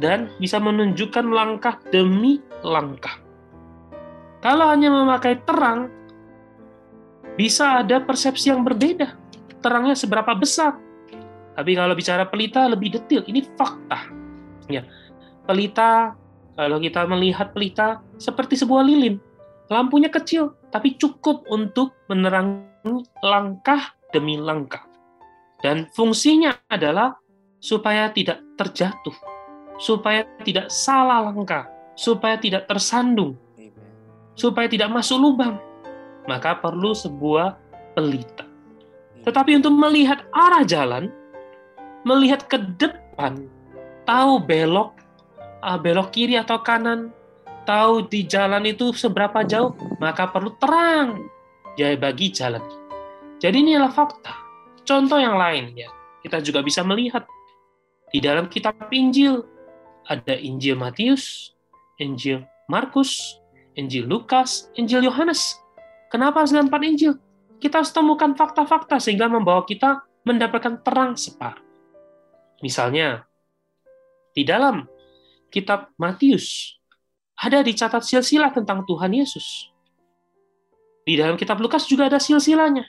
Dan 0.00 0.32
bisa 0.40 0.56
menunjukkan 0.56 1.28
langkah 1.28 1.76
demi 1.92 2.40
langkah. 2.64 3.20
Kalau 4.40 4.72
hanya 4.72 4.88
memakai 4.88 5.44
terang, 5.44 5.92
bisa 7.40 7.80
ada 7.80 8.04
persepsi 8.04 8.52
yang 8.52 8.60
berbeda. 8.60 9.16
Terangnya 9.64 9.96
seberapa 9.96 10.36
besar. 10.36 10.76
Tapi 11.56 11.72
kalau 11.72 11.96
bicara 11.96 12.28
pelita 12.28 12.68
lebih 12.68 13.00
detail, 13.00 13.24
ini 13.24 13.40
fakta. 13.56 14.12
Ya, 14.68 14.84
pelita 15.48 16.12
kalau 16.60 16.76
kita 16.76 17.08
melihat 17.08 17.56
pelita 17.56 18.04
seperti 18.20 18.60
sebuah 18.60 18.84
lilin, 18.84 19.16
lampunya 19.72 20.12
kecil 20.12 20.52
tapi 20.68 21.00
cukup 21.00 21.48
untuk 21.48 21.96
menerangi 22.12 23.08
langkah 23.24 23.96
demi 24.12 24.36
langkah. 24.36 24.84
Dan 25.64 25.88
fungsinya 25.96 26.68
adalah 26.68 27.16
supaya 27.60 28.12
tidak 28.12 28.44
terjatuh, 28.60 29.16
supaya 29.80 30.28
tidak 30.44 30.68
salah 30.68 31.32
langkah, 31.32 31.64
supaya 31.96 32.36
tidak 32.36 32.68
tersandung, 32.68 33.40
supaya 34.36 34.68
tidak 34.68 34.92
masuk 34.92 35.16
lubang. 35.16 35.69
Maka 36.30 36.62
perlu 36.62 36.94
sebuah 36.94 37.58
pelita. 37.98 38.46
Tetapi 39.26 39.58
untuk 39.58 39.74
melihat 39.74 40.22
arah 40.30 40.62
jalan, 40.62 41.10
melihat 42.06 42.46
ke 42.46 42.62
depan, 42.78 43.50
tahu 44.06 44.38
belok 44.38 44.94
uh, 45.66 45.74
belok 45.74 46.14
kiri 46.14 46.38
atau 46.38 46.62
kanan, 46.62 47.10
tahu 47.66 48.06
di 48.06 48.24
jalan 48.24 48.64
itu 48.64 48.94
seberapa 48.94 49.42
jauh, 49.44 49.74
maka 49.98 50.30
perlu 50.30 50.54
terang 50.62 51.26
ya 51.76 51.92
bagi 51.98 52.32
jalan. 52.32 52.62
Jadi 53.40 53.56
ini 53.60 53.76
adalah 53.76 53.92
fakta. 53.92 54.32
Contoh 54.84 55.18
yang 55.20 55.36
lain 55.36 55.74
ya, 55.76 55.88
kita 56.24 56.40
juga 56.40 56.62
bisa 56.64 56.86
melihat 56.86 57.24
di 58.10 58.18
dalam 58.18 58.50
kitab 58.50 58.76
Injil 58.90 59.44
ada 60.08 60.34
Injil 60.34 60.74
Matius, 60.74 61.54
Injil 62.02 62.42
Markus, 62.66 63.38
Injil 63.78 64.08
Lukas, 64.08 64.72
Injil 64.74 65.06
Yohanes. 65.06 65.56
Kenapa 66.10 66.42
harus 66.42 66.50
empat 66.50 66.82
Injil? 66.82 67.14
Kita 67.62 67.80
harus 67.80 67.94
temukan 67.94 68.34
fakta-fakta 68.34 68.98
sehingga 68.98 69.30
membawa 69.30 69.62
kita 69.62 70.02
mendapatkan 70.26 70.82
terang 70.82 71.14
separuh. 71.14 71.62
Misalnya, 72.60 73.24
di 74.34 74.42
dalam 74.42 74.84
kitab 75.48 75.94
Matius 75.96 76.76
ada 77.40 77.64
dicatat 77.64 78.04
silsilah 78.04 78.52
tentang 78.52 78.84
Tuhan 78.84 79.14
Yesus. 79.16 79.72
Di 81.06 81.16
dalam 81.16 81.40
kitab 81.40 81.56
Lukas 81.62 81.88
juga 81.88 82.10
ada 82.10 82.20
silsilahnya. 82.20 82.84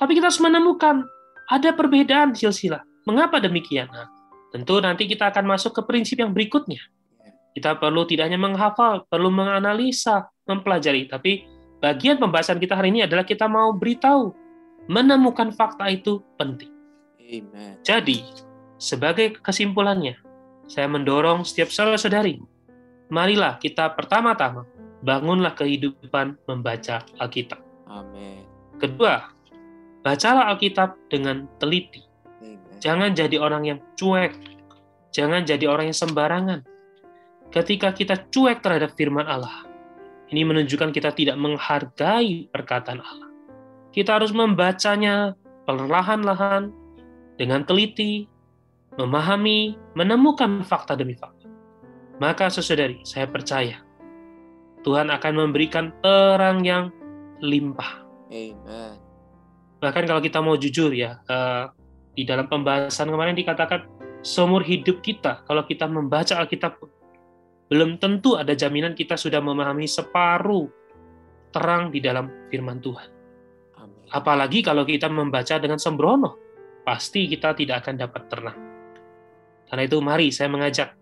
Tapi 0.00 0.18
kita 0.18 0.32
harus 0.32 0.42
menemukan 0.42 1.06
ada 1.46 1.70
perbedaan 1.70 2.34
silsilah. 2.34 2.82
Mengapa 3.06 3.38
demikian? 3.38 3.86
Nah, 3.92 4.10
tentu 4.50 4.82
nanti 4.82 5.06
kita 5.06 5.30
akan 5.30 5.46
masuk 5.46 5.76
ke 5.78 5.82
prinsip 5.86 6.18
yang 6.18 6.34
berikutnya. 6.34 6.82
Kita 7.52 7.76
perlu 7.78 8.08
tidak 8.08 8.32
hanya 8.32 8.40
menghafal, 8.40 9.06
perlu 9.06 9.30
menganalisa, 9.30 10.26
mempelajari. 10.48 11.06
Tapi 11.06 11.51
bagian 11.82 12.22
pembahasan 12.22 12.62
kita 12.62 12.78
hari 12.78 12.94
ini 12.94 13.02
adalah 13.02 13.26
kita 13.26 13.50
mau 13.50 13.74
beritahu, 13.74 14.30
menemukan 14.86 15.50
fakta 15.50 15.90
itu 15.90 16.22
penting. 16.38 16.70
Amen. 17.18 17.82
Jadi, 17.82 18.22
sebagai 18.78 19.42
kesimpulannya, 19.42 20.14
saya 20.70 20.86
mendorong 20.86 21.42
setiap 21.42 21.74
saudara-saudari, 21.74 22.38
marilah 23.10 23.58
kita 23.58 23.90
pertama-tama 23.98 24.62
bangunlah 25.02 25.58
kehidupan 25.58 26.38
membaca 26.46 27.02
Alkitab. 27.18 27.58
Amin. 27.90 28.46
Kedua, 28.78 29.26
bacalah 30.06 30.54
Alkitab 30.54 30.94
dengan 31.10 31.50
teliti. 31.58 32.06
Amen. 32.38 32.78
Jangan 32.78 33.10
jadi 33.12 33.36
orang 33.42 33.66
yang 33.66 33.78
cuek. 33.98 34.38
Jangan 35.12 35.44
jadi 35.44 35.68
orang 35.68 35.92
yang 35.92 35.98
sembarangan. 35.98 36.60
Ketika 37.52 37.92
kita 37.92 38.32
cuek 38.32 38.64
terhadap 38.64 38.96
firman 38.96 39.28
Allah, 39.28 39.68
ini 40.32 40.42
menunjukkan 40.48 40.90
kita 40.90 41.12
tidak 41.12 41.36
menghargai 41.36 42.48
perkataan 42.48 43.04
Allah. 43.04 43.28
Kita 43.92 44.16
harus 44.16 44.32
membacanya 44.32 45.36
perlahan-lahan, 45.68 46.72
dengan 47.36 47.64
teliti, 47.64 48.28
memahami, 49.00 49.76
menemukan 49.96 50.62
fakta 50.62 50.94
demi 50.94 51.16
fakta. 51.16 51.48
Maka 52.20 52.52
sesaudari, 52.52 53.00
saya 53.02 53.26
percaya 53.26 53.82
Tuhan 54.86 55.10
akan 55.10 55.32
memberikan 55.34 55.90
terang 56.04 56.62
yang 56.62 56.94
limpah. 57.42 58.04
Amen. 58.30 58.94
Bahkan 59.82 60.02
kalau 60.06 60.22
kita 60.22 60.38
mau 60.38 60.54
jujur 60.54 60.94
ya, 60.94 61.18
uh, 61.26 61.70
di 62.14 62.22
dalam 62.22 62.46
pembahasan 62.46 63.10
kemarin 63.10 63.34
dikatakan 63.34 63.88
seumur 64.22 64.62
hidup 64.62 65.02
kita, 65.02 65.42
kalau 65.48 65.66
kita 65.66 65.90
membaca 65.90 66.38
Alkitab 66.38 66.78
belum 67.72 67.96
tentu 67.96 68.36
ada 68.36 68.52
jaminan 68.52 68.92
kita 68.92 69.16
sudah 69.16 69.40
memahami 69.40 69.88
separuh 69.88 70.68
terang 71.48 71.88
di 71.88 72.04
dalam 72.04 72.28
firman 72.52 72.84
Tuhan. 72.84 73.08
Apalagi 74.12 74.60
kalau 74.60 74.84
kita 74.84 75.08
membaca 75.08 75.56
dengan 75.56 75.80
sembrono, 75.80 76.36
pasti 76.84 77.24
kita 77.24 77.56
tidak 77.56 77.80
akan 77.80 77.94
dapat 77.96 78.22
terang. 78.28 78.58
Karena 79.64 79.88
itu 79.88 79.96
mari 80.04 80.28
saya 80.28 80.52
mengajak, 80.52 80.92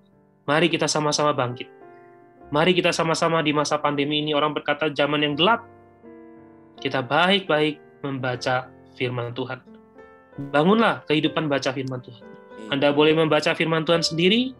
mari 0.46 0.70
kita 0.70 0.86
sama-sama 0.86 1.34
bangkit. 1.34 1.66
Mari 2.54 2.70
kita 2.70 2.94
sama-sama 2.94 3.42
di 3.42 3.50
masa 3.50 3.82
pandemi 3.82 4.22
ini 4.22 4.30
orang 4.30 4.54
berkata 4.54 4.94
zaman 4.94 5.26
yang 5.26 5.34
gelap. 5.34 5.66
Kita 6.78 7.02
baik-baik 7.02 8.06
membaca 8.06 8.70
firman 8.94 9.34
Tuhan. 9.34 9.58
Bangunlah 10.54 11.02
kehidupan 11.10 11.50
baca 11.50 11.74
firman 11.74 11.98
Tuhan. 11.98 12.22
Anda 12.70 12.94
boleh 12.94 13.18
membaca 13.18 13.58
firman 13.58 13.82
Tuhan 13.82 14.06
sendiri, 14.06 14.54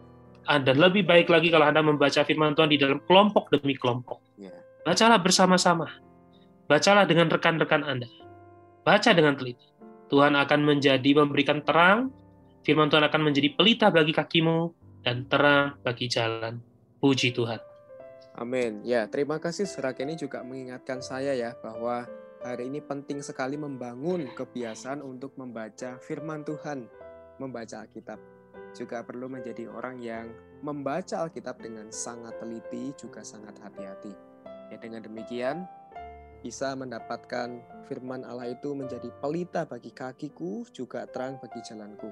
Anda 0.50 0.74
lebih 0.74 1.06
baik 1.06 1.30
lagi 1.30 1.46
kalau 1.54 1.70
Anda 1.70 1.78
membaca 1.78 2.26
firman 2.26 2.58
Tuhan 2.58 2.74
di 2.74 2.78
dalam 2.82 2.98
kelompok 3.06 3.54
demi 3.54 3.78
kelompok. 3.78 4.18
Ya. 4.34 4.50
Bacalah 4.82 5.22
bersama-sama. 5.22 5.86
Bacalah 6.66 7.06
dengan 7.06 7.30
rekan-rekan 7.30 7.86
Anda. 7.86 8.10
Baca 8.82 9.14
dengan 9.14 9.38
teliti. 9.38 9.62
Tuhan 10.10 10.34
akan 10.34 10.60
menjadi 10.66 11.22
memberikan 11.22 11.62
terang, 11.62 12.10
firman 12.66 12.90
Tuhan 12.90 13.06
akan 13.06 13.30
menjadi 13.30 13.54
pelita 13.54 13.94
bagi 13.94 14.10
kakimu, 14.10 14.74
dan 15.06 15.30
terang 15.30 15.78
bagi 15.86 16.10
jalan. 16.10 16.58
Puji 16.98 17.30
Tuhan. 17.30 17.62
Amin. 18.34 18.82
Ya, 18.82 19.06
terima 19.06 19.38
kasih 19.38 19.70
Serak 19.70 20.02
ini 20.02 20.18
juga 20.18 20.42
mengingatkan 20.42 20.98
saya 20.98 21.30
ya 21.30 21.54
bahwa 21.62 22.10
hari 22.42 22.66
ini 22.66 22.82
penting 22.82 23.22
sekali 23.22 23.54
membangun 23.54 24.26
kebiasaan 24.34 24.98
untuk 24.98 25.38
membaca 25.38 25.94
firman 26.02 26.42
Tuhan, 26.42 26.90
membaca 27.38 27.86
Alkitab. 27.86 28.39
Juga 28.76 29.02
perlu 29.02 29.26
menjadi 29.26 29.66
orang 29.66 29.98
yang 29.98 30.30
membaca 30.60 31.26
Alkitab 31.26 31.58
dengan 31.60 31.88
sangat 31.90 32.38
teliti, 32.38 32.94
juga 32.94 33.24
sangat 33.24 33.58
hati-hati. 33.60 34.12
Ya, 34.70 34.78
dengan 34.78 35.02
demikian 35.02 35.66
bisa 36.40 36.72
mendapatkan 36.72 37.60
firman 37.84 38.24
Allah 38.24 38.54
itu 38.54 38.72
menjadi 38.72 39.12
pelita 39.20 39.68
bagi 39.68 39.92
kakiku, 39.92 40.64
juga 40.72 41.04
terang 41.04 41.36
bagi 41.36 41.60
jalanku. 41.60 42.08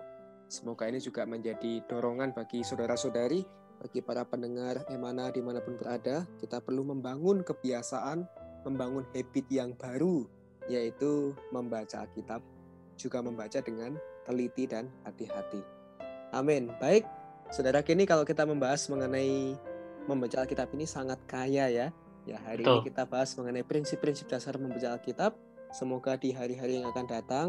Semoga 0.48 0.88
ini 0.88 1.00
juga 1.00 1.28
menjadi 1.28 1.84
dorongan 1.88 2.32
bagi 2.32 2.64
saudara-saudari, 2.64 3.44
bagi 3.78 4.00
para 4.02 4.24
pendengar 4.24 4.84
emana 4.90 5.30
di 5.30 5.40
mana 5.40 5.60
pun 5.60 5.76
berada, 5.76 6.26
kita 6.40 6.60
perlu 6.60 6.88
membangun 6.88 7.44
kebiasaan, 7.44 8.26
membangun 8.64 9.06
habit 9.14 9.46
yang 9.48 9.72
baru, 9.76 10.24
yaitu 10.68 11.32
membaca 11.52 12.04
Alkitab, 12.04 12.42
juga 12.98 13.22
membaca 13.22 13.60
dengan 13.62 13.96
teliti 14.26 14.66
dan 14.68 14.90
hati-hati. 15.06 15.77
Amin. 16.32 16.68
Baik, 16.76 17.08
saudara 17.48 17.80
kini 17.80 18.04
kalau 18.04 18.24
kita 18.24 18.44
membahas 18.44 18.84
mengenai 18.92 19.56
membaca 20.08 20.44
Alkitab 20.44 20.72
ini 20.76 20.84
sangat 20.88 21.20
kaya 21.28 21.68
ya. 21.68 21.88
Ya, 22.28 22.36
hari 22.44 22.60
Betul. 22.64 22.84
ini 22.84 22.92
kita 22.92 23.08
bahas 23.08 23.32
mengenai 23.40 23.64
prinsip-prinsip 23.64 24.28
dasar 24.28 24.60
membaca 24.60 24.96
Alkitab. 25.00 25.32
Semoga 25.72 26.16
di 26.16 26.32
hari-hari 26.32 26.80
yang 26.80 26.88
akan 26.92 27.06
datang, 27.08 27.48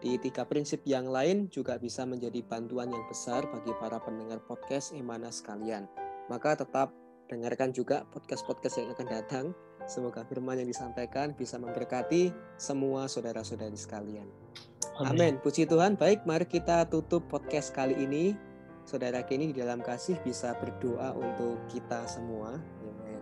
di 0.00 0.16
tiga 0.16 0.48
prinsip 0.48 0.80
yang 0.88 1.08
lain 1.08 1.52
juga 1.52 1.76
bisa 1.76 2.08
menjadi 2.08 2.40
bantuan 2.44 2.88
yang 2.88 3.04
besar 3.08 3.44
bagi 3.48 3.72
para 3.76 4.00
pendengar 4.00 4.40
podcast 4.44 4.96
Emana 4.96 5.28
sekalian. 5.28 5.84
Maka 6.28 6.56
tetap 6.56 6.92
dengarkan 7.28 7.72
juga 7.72 8.08
podcast-podcast 8.12 8.80
yang 8.80 8.88
akan 8.96 9.06
datang. 9.08 9.46
Semoga 9.88 10.24
firman 10.28 10.60
yang 10.60 10.68
disampaikan 10.68 11.32
bisa 11.32 11.56
memberkati 11.56 12.32
semua 12.60 13.08
saudara-saudari 13.08 13.76
sekalian. 13.76 14.28
Amin. 15.08 15.40
Puji 15.40 15.64
Tuhan. 15.64 15.96
Baik, 15.96 16.28
mari 16.28 16.44
kita 16.44 16.84
tutup 16.92 17.24
podcast 17.32 17.72
kali 17.72 17.96
ini. 17.96 18.36
Saudara 18.84 19.24
kini 19.24 19.54
di 19.54 19.60
dalam 19.60 19.80
kasih 19.80 20.20
bisa 20.20 20.52
berdoa 20.60 21.16
untuk 21.16 21.56
kita 21.72 22.04
semua. 22.04 22.60
Amin. 22.84 23.20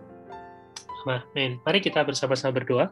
Amin. 1.07 1.51
Mari 1.63 1.79
kita 1.79 2.03
bersama-sama 2.03 2.59
berdoa. 2.59 2.91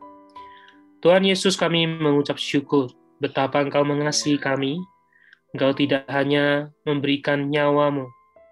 Tuhan 1.04 1.28
Yesus 1.28 1.60
kami 1.60 1.84
mengucap 1.84 2.40
syukur 2.40 2.88
betapa 3.20 3.60
Engkau 3.60 3.84
mengasihi 3.84 4.40
kami. 4.40 4.80
Engkau 5.52 5.76
tidak 5.76 6.08
hanya 6.12 6.72
memberikan 6.88 7.50
nyawamu, 7.52 8.08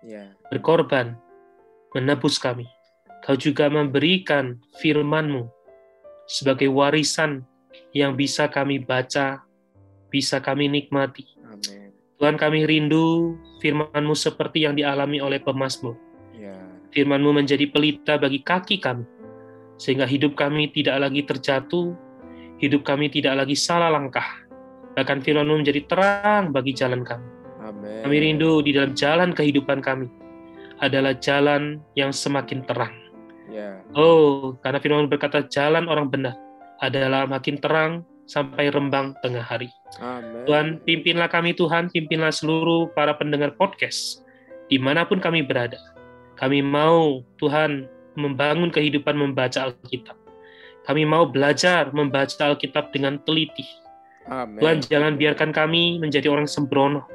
Ya, 0.06 0.38
berkorban, 0.54 1.17
menebus 1.95 2.38
kami. 2.38 2.67
Kau 3.26 3.34
juga 3.34 3.71
memberikan 3.74 4.62
firman-Mu 4.78 5.50
sebagai 6.30 6.69
warisan 6.69 7.41
yang 7.89 8.13
bisa 8.13 8.45
kami 8.45 8.78
baca, 8.78 9.44
bisa 10.15 10.39
kami 10.39 10.71
nikmati. 10.71 11.28
amin. 11.43 11.91
Tuhan 12.15 12.39
kami 12.39 12.63
rindu 12.63 13.36
firman-Mu 13.60 14.15
seperti 14.15 14.63
yang 14.63 14.80
dialami 14.80 15.19
oleh 15.19 15.43
pemazmur. 15.43 15.99
Ya, 16.32 16.56
Firman-Mu 16.95 17.36
menjadi 17.36 17.67
pelita 17.67 18.15
bagi 18.15 18.39
kaki 18.39 18.80
kami, 18.80 19.04
sehingga 19.75 20.08
hidup 20.08 20.39
kami 20.39 20.71
tidak 20.71 21.04
lagi 21.04 21.28
terjatuh, 21.28 21.91
hidup 22.63 22.88
kami 22.88 23.12
tidak 23.12 23.43
lagi 23.43 23.60
salah 23.60 23.91
langkah. 23.91 24.23
Bahkan 24.95 25.19
firman-Mu 25.19 25.60
menjadi 25.60 25.84
terang 25.91 26.56
bagi 26.56 26.71
jalan 26.71 27.04
kami. 27.04 27.28
amin. 27.60 27.99
Kami 28.08 28.15
rindu 28.15 28.63
di 28.63 28.71
dalam 28.71 28.95
jalan 28.95 29.36
kehidupan 29.36 29.84
kami 29.84 30.08
adalah 30.80 31.12
jalan 31.19 31.84
yang 31.99 32.15
semakin 32.15 32.63
terang. 32.63 32.95
Ya, 33.51 33.84
Oh, 33.91 34.56
karena 34.63 34.80
firman 34.80 35.12
berkata 35.12 35.43
jalan 35.51 35.91
orang 35.91 36.08
benar 36.08 36.36
adalah 36.80 37.28
makin 37.28 37.60
terang 37.60 38.08
sampai 38.25 38.73
rembang 38.73 39.13
tengah 39.21 39.41
hari. 39.41 39.69
amin. 40.01 40.45
Tuhan, 40.49 40.67
pimpinlah 40.83 41.29
kami 41.29 41.53
Tuhan, 41.53 41.89
pimpinlah 41.93 42.33
seluruh 42.33 42.89
para 42.93 43.13
pendengar 43.15 43.53
podcast, 43.53 44.25
di 44.69 44.81
mana 44.81 45.05
pun 45.05 45.21
kami 45.21 45.45
berada. 45.45 45.77
Kami 46.35 46.59
mau 46.59 47.23
Tuhan 47.39 47.88
membangun 48.19 48.73
kehidupan 48.73 49.15
membaca 49.15 49.71
Alkitab. 49.71 50.17
Kami 50.85 51.01
mau 51.07 51.25
belajar 51.25 51.89
membaca 51.95 52.35
Alkitab 52.51 52.91
dengan 52.93 53.17
teliti. 53.23 53.65
Amin. 54.25 54.61
Tuhan, 54.61 54.77
jangan 54.85 55.13
biarkan 55.15 55.53
kami 55.53 56.01
menjadi 56.01 56.29
orang 56.29 56.49
sembrono. 56.49 57.05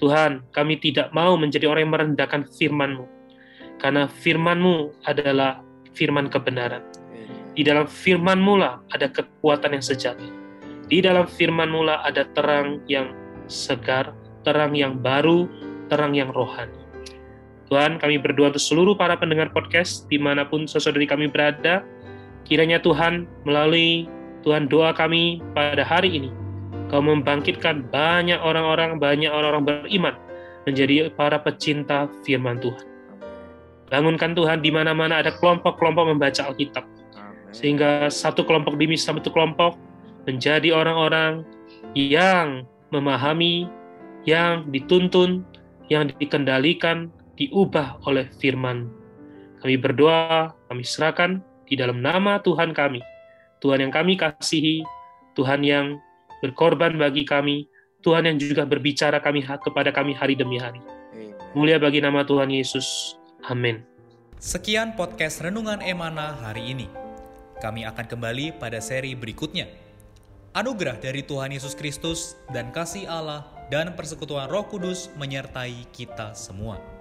Tuhan, 0.00 0.48
kami 0.56 0.80
tidak 0.80 1.12
mau 1.12 1.36
menjadi 1.36 1.68
orang 1.68 1.84
yang 1.88 1.92
merendahkan 1.92 2.48
firman-Mu. 2.56 3.04
Karena 3.76 4.08
firman-Mu 4.08 5.04
adalah 5.04 5.60
firman 5.92 6.32
kebenaran. 6.32 6.89
Di 7.60 7.68
dalam 7.68 7.84
firman-Mu 7.84 8.56
lah 8.56 8.80
ada 8.88 9.12
kekuatan 9.12 9.76
yang 9.76 9.84
sejati. 9.84 10.24
Di 10.88 11.04
dalam 11.04 11.28
firman-Mu 11.28 11.92
lah 11.92 12.00
ada 12.08 12.24
terang 12.32 12.80
yang 12.88 13.12
segar, 13.52 14.16
terang 14.48 14.72
yang 14.72 14.96
baru, 14.96 15.44
terang 15.92 16.16
yang 16.16 16.32
rohani. 16.32 16.72
Tuhan, 17.68 18.00
kami 18.00 18.16
berdoa 18.16 18.48
untuk 18.48 18.64
seluruh 18.64 18.96
para 18.96 19.12
pendengar 19.20 19.52
podcast, 19.52 20.08
di 20.08 20.16
mana 20.16 20.48
pun 20.48 20.64
saudari 20.64 21.04
kami 21.04 21.28
berada, 21.28 21.84
kiranya 22.48 22.80
Tuhan 22.80 23.28
melalui 23.44 24.08
Tuhan 24.40 24.64
doa 24.64 24.96
kami 24.96 25.44
pada 25.52 25.84
hari 25.84 26.16
ini, 26.16 26.32
Kau 26.88 27.04
membangkitkan 27.04 27.92
banyak 27.92 28.40
orang-orang, 28.40 28.96
banyak 28.96 29.28
orang-orang 29.28 29.84
beriman 29.84 30.16
menjadi 30.64 31.12
para 31.12 31.36
pecinta 31.36 32.08
firman 32.24 32.56
Tuhan. 32.56 32.88
Bangunkan 33.92 34.32
Tuhan 34.32 34.64
di 34.64 34.72
mana-mana 34.72 35.20
ada 35.20 35.28
kelompok-kelompok 35.36 36.08
membaca 36.08 36.48
Alkitab. 36.48 36.99
Sehingga 37.50 38.06
satu 38.10 38.46
kelompok 38.46 38.78
demi 38.78 38.94
satu 38.94 39.30
kelompok 39.30 39.74
menjadi 40.26 40.74
orang-orang 40.74 41.42
yang 41.94 42.66
memahami, 42.94 43.66
yang 44.26 44.68
dituntun, 44.70 45.42
yang 45.90 46.10
dikendalikan, 46.18 47.10
diubah 47.34 47.98
oleh 48.06 48.28
firman. 48.38 48.90
Kami 49.60 49.76
berdoa, 49.76 50.54
kami 50.70 50.82
serahkan 50.84 51.40
di 51.66 51.74
dalam 51.76 52.00
nama 52.00 52.40
Tuhan 52.40 52.72
kami, 52.72 53.02
Tuhan 53.60 53.84
yang 53.88 53.92
kami 53.92 54.16
kasihi, 54.16 54.82
Tuhan 55.36 55.62
yang 55.64 56.00
berkorban 56.40 56.96
bagi 56.96 57.24
kami, 57.28 57.68
Tuhan 58.00 58.24
yang 58.24 58.36
juga 58.40 58.64
berbicara 58.64 59.20
kami 59.20 59.44
kepada 59.44 59.92
kami 59.92 60.16
hari 60.16 60.34
demi 60.34 60.56
hari. 60.56 60.80
Amin. 61.12 61.36
Mulia 61.52 61.76
bagi 61.76 62.00
nama 62.00 62.24
Tuhan 62.24 62.48
Yesus. 62.48 63.16
Amin. 63.48 63.84
Sekian 64.40 64.96
podcast 64.96 65.44
Renungan 65.44 65.84
Emana 65.84 66.32
hari 66.40 66.72
ini. 66.72 66.99
Kami 67.60 67.84
akan 67.84 68.08
kembali 68.08 68.56
pada 68.56 68.80
seri 68.80 69.12
berikutnya. 69.12 69.68
Anugerah 70.56 70.98
dari 70.98 71.20
Tuhan 71.22 71.52
Yesus 71.52 71.76
Kristus 71.76 72.34
dan 72.50 72.72
kasih 72.72 73.06
Allah 73.06 73.46
dan 73.68 73.94
persekutuan 73.94 74.48
Roh 74.48 74.66
Kudus 74.66 75.12
menyertai 75.20 75.86
kita 75.94 76.34
semua. 76.34 76.99